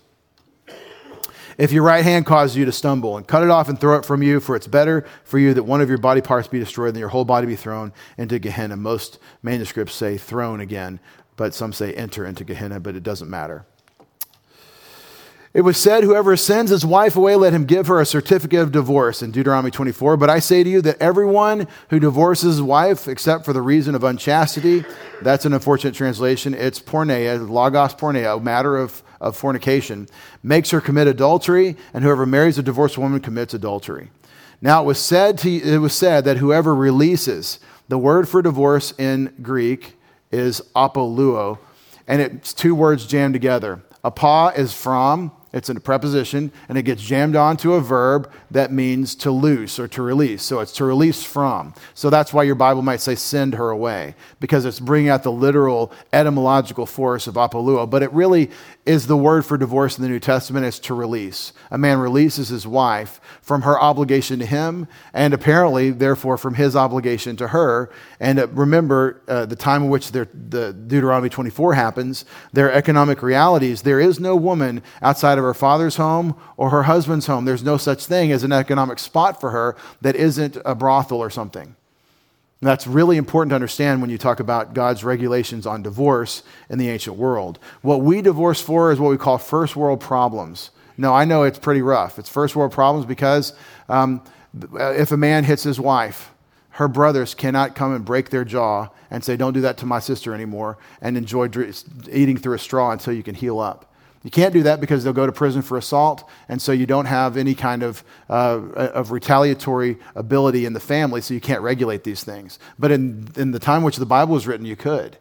[1.58, 4.06] If your right hand causes you to stumble, and cut it off and throw it
[4.06, 6.94] from you, for it's better for you that one of your body parts be destroyed
[6.94, 8.78] than your whole body be thrown into Gehenna.
[8.78, 11.02] Most manuscripts say thrown again,
[11.36, 13.66] but some say enter into Gehenna, but it doesn't matter.
[15.52, 18.72] It was said, Whoever sends his wife away, let him give her a certificate of
[18.72, 20.16] divorce in Deuteronomy 24.
[20.16, 23.96] But I say to you that everyone who divorces his wife, except for the reason
[23.96, 24.86] of unchastity,
[25.24, 30.08] that's an unfortunate translation, it's porneia, logos porneia, a matter of, of fornication,
[30.44, 34.12] makes her commit adultery, and whoever marries a divorced woman commits adultery.
[34.62, 38.94] Now it was said, to, it was said that whoever releases, the word for divorce
[39.00, 39.98] in Greek
[40.32, 41.58] is apoluo,
[42.08, 43.82] and it's two words jammed together.
[44.04, 49.16] Apa is from, it's a preposition, and it gets jammed onto a verb that means
[49.16, 50.44] to loose or to release.
[50.44, 51.74] So it's to release from.
[51.94, 55.32] So that's why your Bible might say send her away, because it's bringing out the
[55.32, 57.90] literal etymological force of apoluo.
[57.90, 58.52] But it really
[58.90, 61.54] is the word for divorce in the New Testament is to release.
[61.70, 66.76] A man releases his wife from her obligation to him, and apparently, therefore, from his
[66.76, 67.92] obligation to her.
[68.20, 73.84] And uh, remember, uh, the time in which the Deuteronomy 24 happens, their economic realities,
[73.84, 77.46] there is no woman outside of her father's home or her husband's home.
[77.46, 81.30] There's no such thing as an economic spot for her that isn't a brothel or
[81.30, 81.76] something.
[82.62, 86.78] And that's really important to understand when you talk about God's regulations on divorce in
[86.78, 87.58] the ancient world.
[87.82, 90.72] What we divorce for is what we call first world problems.
[90.98, 92.20] No, I know it's pretty rough.
[92.20, 93.54] It's first world problems because
[93.88, 94.22] um,
[94.74, 96.32] if a man hits his wife,
[96.72, 100.00] her brothers cannot come and break their jaw and say, Don't do that to my
[100.00, 101.50] sister anymore, and enjoy
[102.12, 103.89] eating through a straw until you can heal up.
[104.24, 107.06] You can't do that because they'll go to prison for assault, and so you don't
[107.06, 112.04] have any kind of, uh, of retaliatory ability in the family, so you can't regulate
[112.04, 112.60] these things.
[112.78, 115.18] But in, in the time which the Bible was written, you could.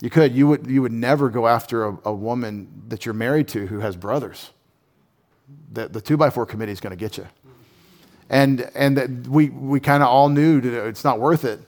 [0.00, 0.34] You could.
[0.34, 3.80] You would, you would never go after a, a woman that you're married to who
[3.80, 4.50] has brothers.
[5.70, 7.26] The, the two by four committee is going to get you.
[8.30, 10.58] And, and we, we kind of all knew
[10.88, 11.60] it's not worth it.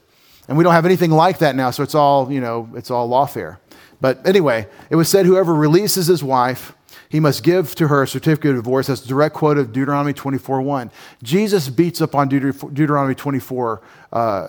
[0.48, 3.08] And we don't have anything like that now, so it's all, you know, it's all
[3.08, 3.58] lawfare.
[4.04, 6.74] But anyway, it was said whoever releases his wife,
[7.08, 8.88] he must give to her a certificate of divorce.
[8.88, 10.90] That's a direct quote of Deuteronomy 24 1.
[11.22, 13.80] Jesus beats up on Deuteronomy 24
[14.12, 14.46] uh,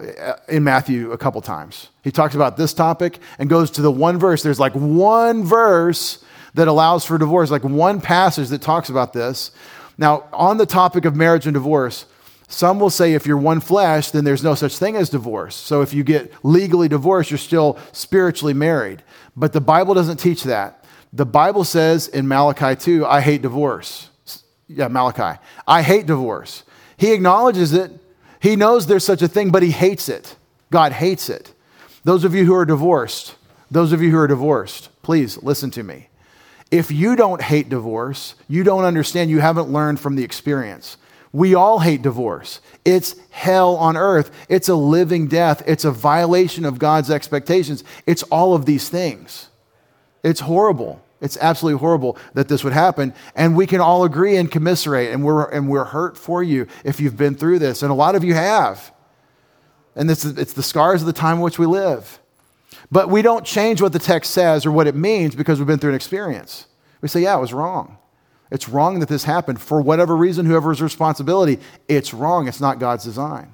[0.49, 1.87] in Matthew a couple times.
[2.03, 4.43] He talks about this topic and goes to the one verse.
[4.43, 6.21] There's like one verse
[6.55, 9.51] that allows for divorce, like one passage that talks about this.
[9.97, 12.07] Now, on the topic of marriage and divorce,
[12.47, 15.55] some will say if you're one flesh, then there's no such thing as divorce.
[15.55, 19.03] So if you get legally divorced, you're still spiritually married.
[19.35, 20.85] But the Bible doesn't teach that.
[21.11, 24.09] The Bible says in Malachi 2, I hate divorce.
[24.67, 25.39] Yeah, Malachi.
[25.67, 26.63] I hate divorce.
[26.97, 27.91] He acknowledges it.
[28.39, 30.35] He knows there's such a thing, but he hates it.
[30.71, 31.53] God hates it.
[32.03, 33.35] Those of you who are divorced,
[33.71, 36.09] those of you who are divorced, please listen to me.
[36.69, 40.97] If you don't hate divorce, you don't understand, you haven't learned from the experience.
[41.35, 42.61] We all hate divorce.
[42.85, 44.31] It's hell on earth.
[44.47, 45.61] It's a living death.
[45.67, 47.83] It's a violation of God's expectations.
[48.05, 49.49] It's all of these things.
[50.23, 51.03] It's horrible.
[51.19, 53.13] It's absolutely horrible that this would happen.
[53.35, 57.01] And we can all agree and commiserate, and we're, and we're hurt for you if
[57.01, 57.83] you've been through this.
[57.83, 58.93] And a lot of you have.
[59.93, 62.17] And this is, it's the scars of the time in which we live.
[62.89, 65.79] But we don't change what the text says or what it means because we've been
[65.79, 66.67] through an experience.
[67.01, 67.97] We say, yeah, it was wrong.
[68.51, 69.61] It's wrong that this happened.
[69.61, 72.47] For whatever reason, whoever's responsibility, it's wrong.
[72.47, 73.53] It's not God's design.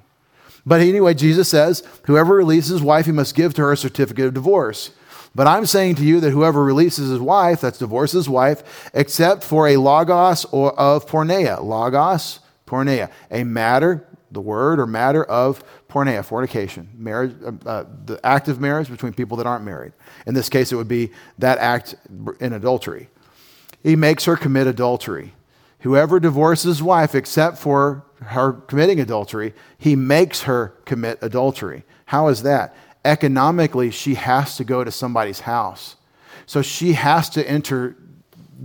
[0.64, 4.26] But anyway, Jesus says, whoever releases his wife, he must give to her a certificate
[4.26, 4.90] of divorce.
[5.34, 9.42] But I'm saying to you that whoever releases his wife, that's divorces his wife, except
[9.42, 11.62] for a logos or of porneia.
[11.62, 13.10] Logos, porneia.
[13.30, 16.88] A matter, the word or matter of porneia, fornication.
[16.94, 19.94] Marriage, uh, uh, the act of marriage between people that aren't married.
[20.26, 21.94] In this case, it would be that act
[22.40, 23.08] in adultery
[23.82, 25.34] he makes her commit adultery.
[25.80, 31.84] Whoever divorces his wife except for her committing adultery, he makes her commit adultery.
[32.06, 32.76] How is that?
[33.04, 35.96] Economically, she has to go to somebody's house.
[36.46, 37.96] So she has to enter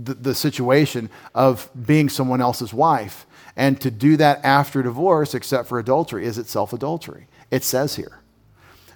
[0.00, 3.26] the, the situation of being someone else's wife.
[3.56, 7.26] And to do that after divorce, except for adultery, is itself adultery.
[7.50, 8.20] It says here.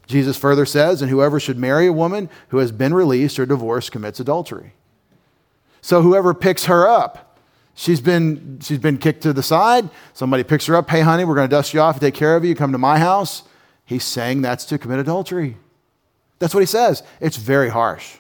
[0.07, 3.91] Jesus further says, and whoever should marry a woman who has been released or divorced
[3.91, 4.75] commits adultery.
[5.83, 7.39] So whoever picks her up,
[7.74, 9.91] she's been, she's been kicked to the side.
[10.14, 10.89] Somebody picks her up.
[10.89, 12.78] Hey, honey, we're going to dust you off, and take care of you, come to
[12.78, 13.43] my house.
[13.85, 15.57] He's saying that's to commit adultery.
[16.39, 17.03] That's what he says.
[17.20, 18.16] It's very harsh.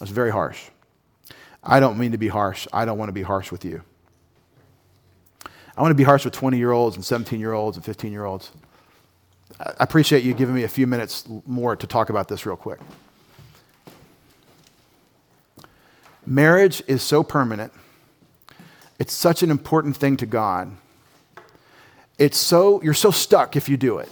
[0.00, 0.70] It's very harsh.
[1.62, 2.66] I don't mean to be harsh.
[2.72, 3.82] I don't want to be harsh with you.
[5.76, 8.12] I want to be harsh with 20 year olds and 17 year olds and 15
[8.12, 8.50] year olds.
[9.60, 12.80] I appreciate you giving me a few minutes more to talk about this real quick.
[16.26, 17.72] Marriage is so permanent.
[18.98, 20.70] It's such an important thing to God.
[22.18, 24.08] It's so, you're so stuck if you do it.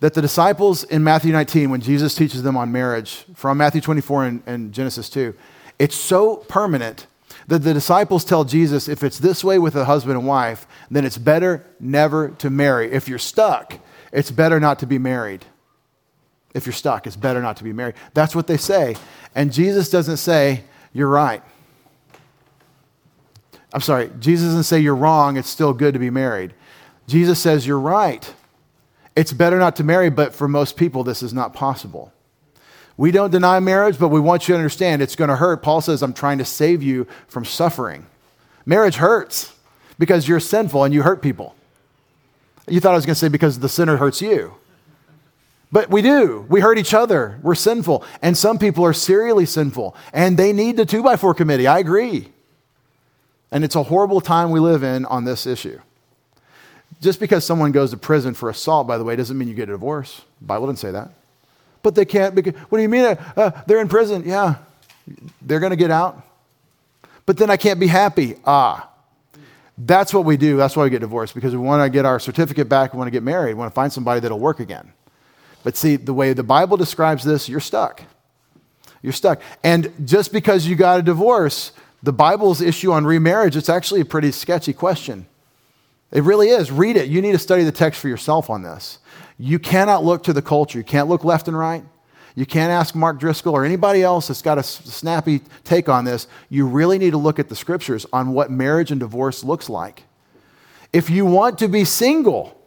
[0.00, 4.24] That the disciples in Matthew 19, when Jesus teaches them on marriage, from Matthew 24
[4.24, 5.34] and, and Genesis 2,
[5.78, 7.06] it's so permanent
[7.46, 11.04] that the disciples tell Jesus if it's this way with a husband and wife, then
[11.04, 12.90] it's better never to marry.
[12.90, 13.78] If you're stuck,
[14.12, 15.44] it's better not to be married.
[16.54, 17.94] If you're stuck, it's better not to be married.
[18.14, 18.96] That's what they say.
[19.34, 21.42] And Jesus doesn't say, You're right.
[23.72, 26.52] I'm sorry, Jesus doesn't say you're wrong, it's still good to be married.
[27.06, 28.32] Jesus says you're right.
[29.16, 32.12] It's better not to marry, but for most people, this is not possible.
[32.96, 35.62] We don't deny marriage, but we want you to understand it's going to hurt.
[35.62, 38.06] Paul says, I'm trying to save you from suffering.
[38.66, 39.54] Marriage hurts
[39.98, 41.54] because you're sinful and you hurt people.
[42.68, 44.54] You thought I was going to say because the sinner hurts you.
[45.72, 46.46] But we do.
[46.50, 47.38] We hurt each other.
[47.42, 48.04] We're sinful.
[48.20, 49.96] And some people are serially sinful.
[50.12, 51.66] And they need the 2 by 4 committee.
[51.66, 52.30] I agree.
[53.50, 55.80] And it's a horrible time we live in on this issue.
[57.00, 59.70] Just because someone goes to prison for assault, by the way, doesn't mean you get
[59.70, 60.20] a divorce.
[60.40, 61.10] The Bible didn't say that.
[61.82, 62.34] But they can't.
[62.34, 63.16] Because, what do you mean?
[63.36, 64.24] Uh, they're in prison.
[64.26, 64.56] Yeah.
[65.40, 66.22] They're going to get out.
[67.24, 68.36] But then I can't be happy.
[68.44, 68.90] Ah.
[69.78, 70.58] That's what we do.
[70.58, 72.92] That's why we get divorced because we want to get our certificate back.
[72.92, 73.54] We want to get married.
[73.54, 74.92] We want to find somebody that'll work again.
[75.64, 78.02] But see, the way the Bible describes this, you're stuck.
[79.02, 79.40] You're stuck.
[79.62, 84.04] And just because you got a divorce, the Bible's issue on remarriage, it's actually a
[84.04, 85.26] pretty sketchy question.
[86.10, 86.70] It really is.
[86.70, 87.08] Read it.
[87.08, 88.98] You need to study the text for yourself on this.
[89.38, 90.78] You cannot look to the culture.
[90.78, 91.84] You can't look left and right.
[92.34, 96.26] You can't ask Mark Driscoll or anybody else that's got a snappy take on this.
[96.48, 100.04] You really need to look at the scriptures on what marriage and divorce looks like.
[100.92, 102.58] If you want to be single,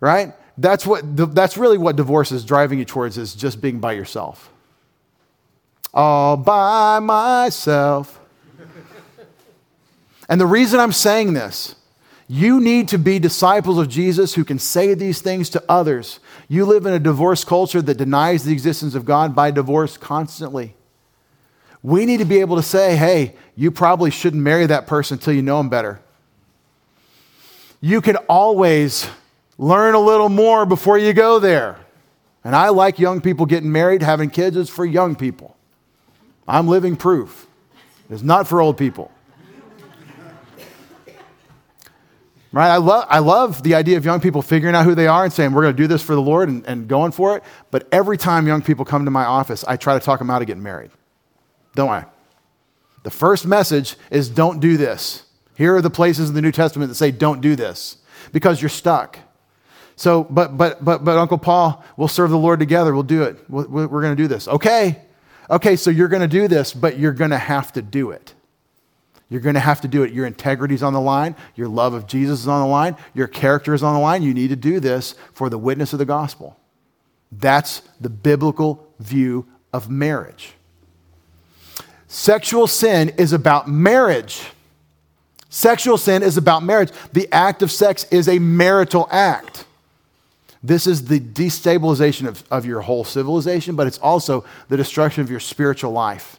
[0.00, 0.32] right?
[0.58, 1.02] That's, what,
[1.34, 4.50] that's really what divorce is driving you towards is just being by yourself.
[5.94, 8.20] All by myself.
[10.28, 11.74] and the reason I'm saying this,
[12.28, 16.20] You need to be disciples of Jesus who can say these things to others.
[16.48, 20.74] You live in a divorce culture that denies the existence of God by divorce constantly.
[21.82, 25.34] We need to be able to say, hey, you probably shouldn't marry that person until
[25.34, 26.00] you know him better.
[27.80, 29.08] You can always
[29.58, 31.78] learn a little more before you go there.
[32.44, 35.56] And I like young people getting married, having kids is for young people.
[36.46, 37.46] I'm living proof.
[38.10, 39.10] It's not for old people.
[42.52, 42.68] Right?
[42.68, 45.32] I, love I love the idea of young people figuring out who they are and
[45.32, 47.42] saying, we're going to do this for the Lord and, and going for it.
[47.70, 50.42] But every time young people come to my office, I try to talk them out
[50.42, 50.90] of getting married.
[51.74, 52.04] Don't I?
[53.04, 55.24] The first message is don't do this.
[55.56, 57.96] Here are the places in the New Testament that say don't do this
[58.32, 59.18] because you're stuck.
[59.96, 62.92] So, but, but, but, but Uncle Paul, we'll serve the Lord together.
[62.94, 63.38] We'll do it.
[63.48, 64.48] we we're going to do this.
[64.48, 65.02] Okay.
[65.50, 68.34] Okay, so you're going to do this, but you're going to have to do it.
[69.28, 70.12] You're going to have to do it.
[70.12, 71.36] Your integrity is on the line.
[71.54, 72.96] Your love of Jesus is on the line.
[73.14, 74.22] Your character is on the line.
[74.22, 76.58] You need to do this for the witness of the gospel.
[77.30, 80.52] That's the biblical view of marriage.
[82.08, 84.42] Sexual sin is about marriage.
[85.48, 86.90] Sexual sin is about marriage.
[87.14, 89.64] The act of sex is a marital act.
[90.62, 95.30] This is the destabilization of, of your whole civilization, but it's also the destruction of
[95.30, 96.36] your spiritual life.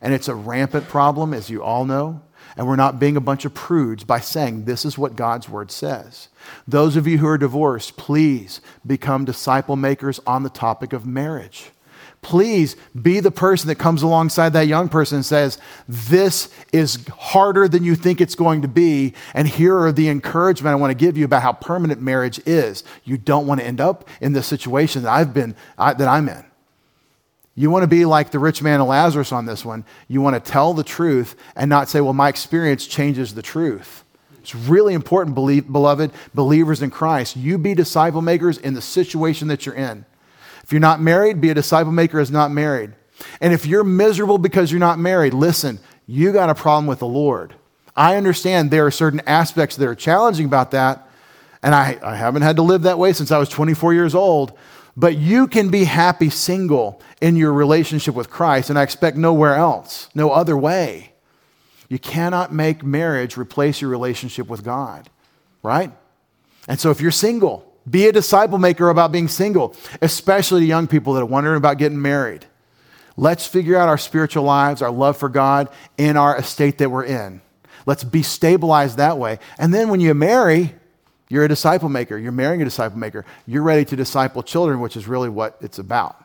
[0.00, 2.22] And it's a rampant problem, as you all know.
[2.56, 5.70] And we're not being a bunch of prudes by saying this is what God's word
[5.70, 6.28] says.
[6.66, 11.70] Those of you who are divorced, please become disciple makers on the topic of marriage
[12.26, 17.68] please be the person that comes alongside that young person and says, This is harder
[17.68, 19.14] than you think it's going to be.
[19.32, 22.82] And here are the encouragement I want to give you about how permanent marriage is.
[23.04, 26.28] You don't want to end up in the situation that I've been, I, that I'm
[26.28, 26.44] in.
[27.54, 29.84] You want to be like the rich man and Lazarus on this one.
[30.08, 34.02] You want to tell the truth and not say, Well, my experience changes the truth.
[34.40, 37.36] It's really important, beloved believers in Christ.
[37.36, 40.04] You be disciple makers in the situation that you're in.
[40.66, 42.92] If you're not married, be a disciple maker is not married.
[43.40, 47.06] And if you're miserable because you're not married, listen, you got a problem with the
[47.06, 47.54] Lord.
[47.94, 51.08] I understand there are certain aspects that are challenging about that,
[51.62, 54.58] and I, I haven't had to live that way since I was 24 years old.
[54.96, 59.54] But you can be happy single in your relationship with Christ, and I expect nowhere
[59.54, 61.12] else, no other way.
[61.88, 65.08] You cannot make marriage replace your relationship with God,
[65.62, 65.92] right?
[66.66, 70.86] And so if you're single, be a disciple maker about being single, especially to young
[70.86, 72.44] people that are wondering about getting married.
[73.16, 77.04] Let's figure out our spiritual lives, our love for God in our estate that we're
[77.04, 77.40] in.
[77.86, 79.38] Let's be stabilized that way.
[79.58, 80.74] And then when you marry,
[81.28, 82.18] you're a disciple maker.
[82.18, 83.24] You're marrying a disciple maker.
[83.46, 86.22] You're ready to disciple children, which is really what it's about.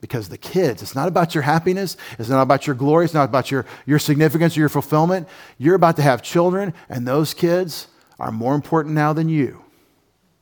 [0.00, 3.24] Because the kids, it's not about your happiness, it's not about your glory, it's not
[3.24, 5.26] about your, your significance or your fulfillment.
[5.58, 7.88] You're about to have children, and those kids
[8.20, 9.64] are more important now than you.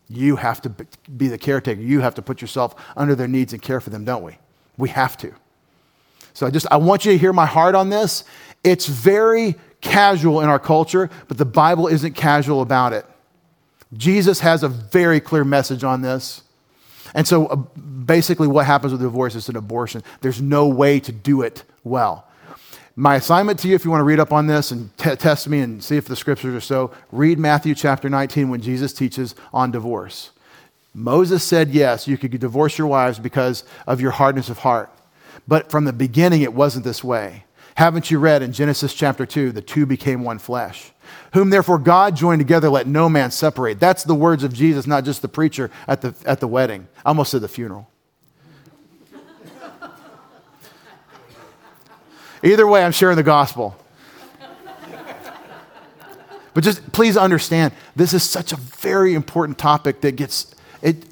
[0.09, 0.71] You have to
[1.17, 1.81] be the caretaker.
[1.81, 4.39] You have to put yourself under their needs and care for them, don't we?
[4.77, 5.33] We have to.
[6.33, 8.25] So I just I want you to hear my heart on this.
[8.63, 13.07] It's very casual in our culture, but the Bible isn't casual about it.
[13.95, 16.43] Jesus has a very clear message on this.
[17.15, 20.03] And so uh, basically what happens with divorce is an abortion.
[20.21, 22.26] There's no way to do it well.
[22.99, 25.49] My assignment to you, if you want to read up on this and t- test
[25.49, 29.35] me and see if the scriptures are so, read Matthew chapter 19 when Jesus teaches
[29.53, 30.31] on divorce.
[30.95, 34.91] Moses said, yes, you could divorce your wives because of your hardness of heart.
[35.47, 37.45] But from the beginning, it wasn't this way.
[37.75, 40.93] Haven't you read in Genesis chapter 2, the two became one flesh?
[41.35, 43.79] Whom therefore God joined together, let no man separate.
[43.79, 46.89] That's the words of Jesus, not just the preacher at the, at the wedding.
[47.05, 47.91] I almost said the funeral.
[52.47, 53.77] Either way, I'm sharing the gospel.
[56.55, 61.05] But just please understand, this is such a very important topic that gets it.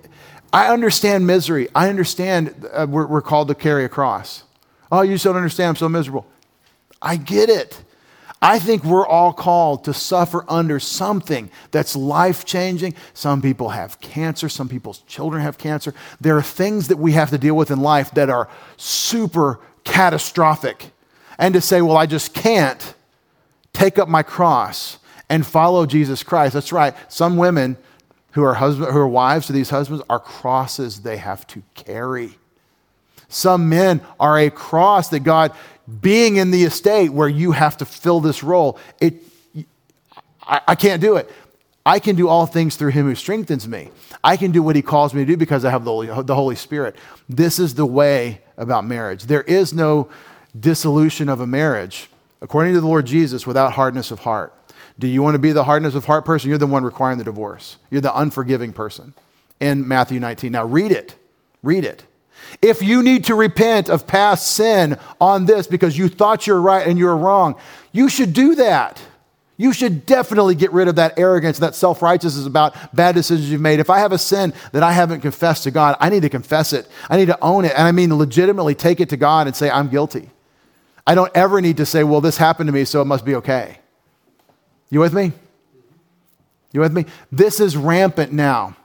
[0.52, 1.68] I understand misery.
[1.74, 4.44] I understand uh, we're, we're called to carry a cross.
[4.92, 5.70] Oh, you just don't understand.
[5.70, 6.24] I'm so miserable.
[7.02, 7.82] I get it.
[8.40, 12.94] I think we're all called to suffer under something that's life changing.
[13.12, 15.94] Some people have cancer, some people's children have cancer.
[16.20, 20.93] There are things that we have to deal with in life that are super catastrophic
[21.38, 22.94] and to say, well, I just can't
[23.72, 26.54] take up my cross and follow Jesus Christ.
[26.54, 26.94] That's right.
[27.12, 27.76] Some women
[28.32, 32.36] who are, husband, who are wives to these husbands are crosses they have to carry.
[33.28, 35.52] Some men are a cross that God,
[36.00, 39.14] being in the estate where you have to fill this role, it,
[40.42, 41.30] I, I can't do it.
[41.86, 43.90] I can do all things through him who strengthens me.
[44.22, 46.34] I can do what he calls me to do because I have the Holy, the
[46.34, 46.96] Holy Spirit.
[47.28, 49.24] This is the way about marriage.
[49.24, 50.08] There is no
[50.58, 52.08] dissolution of a marriage,
[52.40, 54.54] according to the Lord Jesus, without hardness of heart.
[54.98, 56.48] Do you want to be the hardness of heart person?
[56.48, 57.78] You're the one requiring the divorce.
[57.90, 59.14] You're the unforgiving person
[59.60, 60.52] in Matthew 19.
[60.52, 61.16] Now read it.
[61.62, 62.04] Read it.
[62.62, 66.86] If you need to repent of past sin on this because you thought you're right
[66.86, 67.56] and you're wrong,
[67.90, 69.00] you should do that.
[69.56, 73.60] You should definitely get rid of that arrogance, that self righteousness about bad decisions you've
[73.60, 73.78] made.
[73.78, 76.72] If I have a sin that I haven't confessed to God, I need to confess
[76.72, 76.88] it.
[77.08, 77.72] I need to own it.
[77.72, 80.30] And I mean, legitimately take it to God and say, I'm guilty.
[81.06, 83.34] I don't ever need to say, well, this happened to me, so it must be
[83.36, 83.78] okay.
[84.90, 85.32] You with me?
[86.72, 87.06] You with me?
[87.30, 88.76] This is rampant now.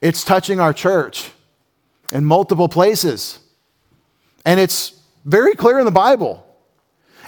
[0.00, 1.30] It's touching our church
[2.12, 3.38] in multiple places.
[4.44, 6.46] And it's very clear in the Bible.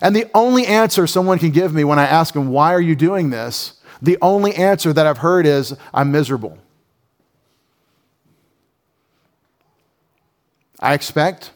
[0.00, 2.96] And the only answer someone can give me when I ask them, Why are you
[2.96, 3.74] doing this?
[4.02, 6.58] the only answer that I've heard is, I'm miserable.
[10.80, 11.52] I expect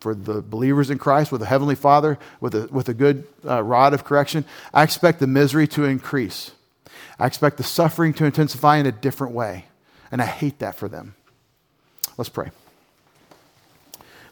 [0.00, 3.62] for the believers in Christ with a Heavenly Father, with a, with a good uh,
[3.62, 6.52] rod of correction, I expect the misery to increase.
[7.18, 9.64] I expect the suffering to intensify in a different way.
[10.10, 11.14] And I hate that for them.
[12.16, 12.50] Let's pray.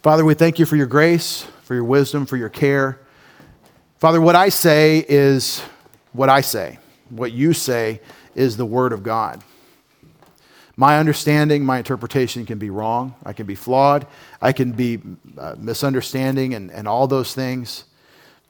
[0.03, 3.01] Father, we thank you for your grace, for your wisdom, for your care.
[3.99, 5.61] Father, what I say is
[6.13, 6.79] what I say.
[7.11, 8.01] What you say
[8.35, 9.43] is the Word of God.
[10.77, 13.15] My understanding, my interpretation can be wrong.
[13.25, 14.07] I can be flawed.
[14.43, 15.01] I can be
[15.39, 17.85] uh, misunderstanding and, and all those things.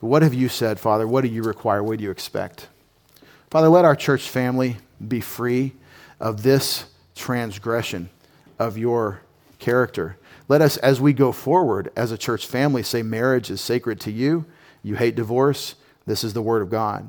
[0.00, 1.06] But what have you said, Father?
[1.06, 1.82] What do you require?
[1.82, 2.68] What do you expect?
[3.50, 5.72] Father, let our church family be free
[6.18, 8.10] of this transgression
[8.58, 9.20] of your
[9.58, 10.16] character.
[10.48, 14.10] Let us, as we go forward as a church family, say marriage is sacred to
[14.10, 14.46] you.
[14.82, 15.76] You hate divorce.
[16.06, 17.08] This is the word of God.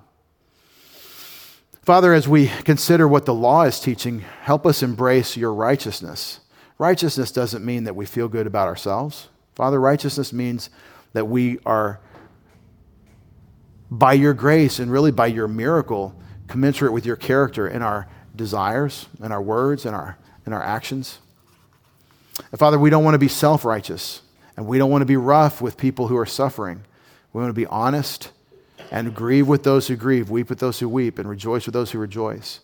[1.87, 6.41] Father, as we consider what the law is teaching, help us embrace your righteousness.
[6.77, 9.29] Righteousness doesn't mean that we feel good about ourselves.
[9.55, 10.69] Father, righteousness means
[11.13, 12.01] that we are,
[13.89, 16.13] by your grace and really by your miracle,
[16.49, 21.19] commensurate with your character in our desires, in our words, in our, in our actions.
[22.51, 24.23] And Father, we don't want to be self righteous,
[24.57, 26.83] and we don't want to be rough with people who are suffering.
[27.31, 28.31] We want to be honest
[28.91, 31.91] and grieve with those who grieve, weep with those who weep, and rejoice with those
[31.91, 32.61] who rejoice.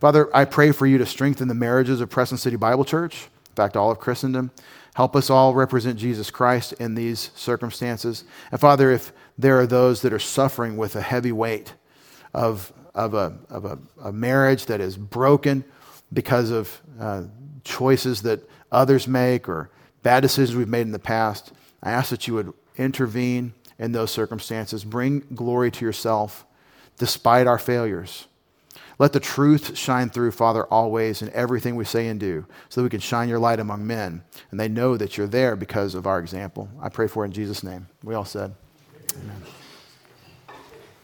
[0.00, 3.54] Father, I pray for you to strengthen the marriages of Preston City Bible Church, in
[3.54, 4.50] fact, all of Christendom.
[4.94, 8.24] Help us all represent Jesus Christ in these circumstances.
[8.50, 11.74] And Father, if there are those that are suffering with a heavy weight
[12.34, 15.64] of, of, a, of a, a marriage that is broken
[16.12, 17.24] because of uh,
[17.62, 18.40] choices that
[18.72, 19.70] others make or
[20.02, 21.52] bad decisions we've made in the past,
[21.82, 24.84] I ask that you would intervene in those circumstances.
[24.84, 26.46] Bring glory to yourself
[26.98, 28.28] despite our failures.
[28.98, 32.84] Let the truth shine through, Father, always in everything we say and do, so that
[32.84, 36.06] we can shine your light among men and they know that you're there because of
[36.06, 36.68] our example.
[36.80, 37.88] I pray for it in Jesus' name.
[38.04, 38.54] We all said,
[39.16, 39.42] Amen.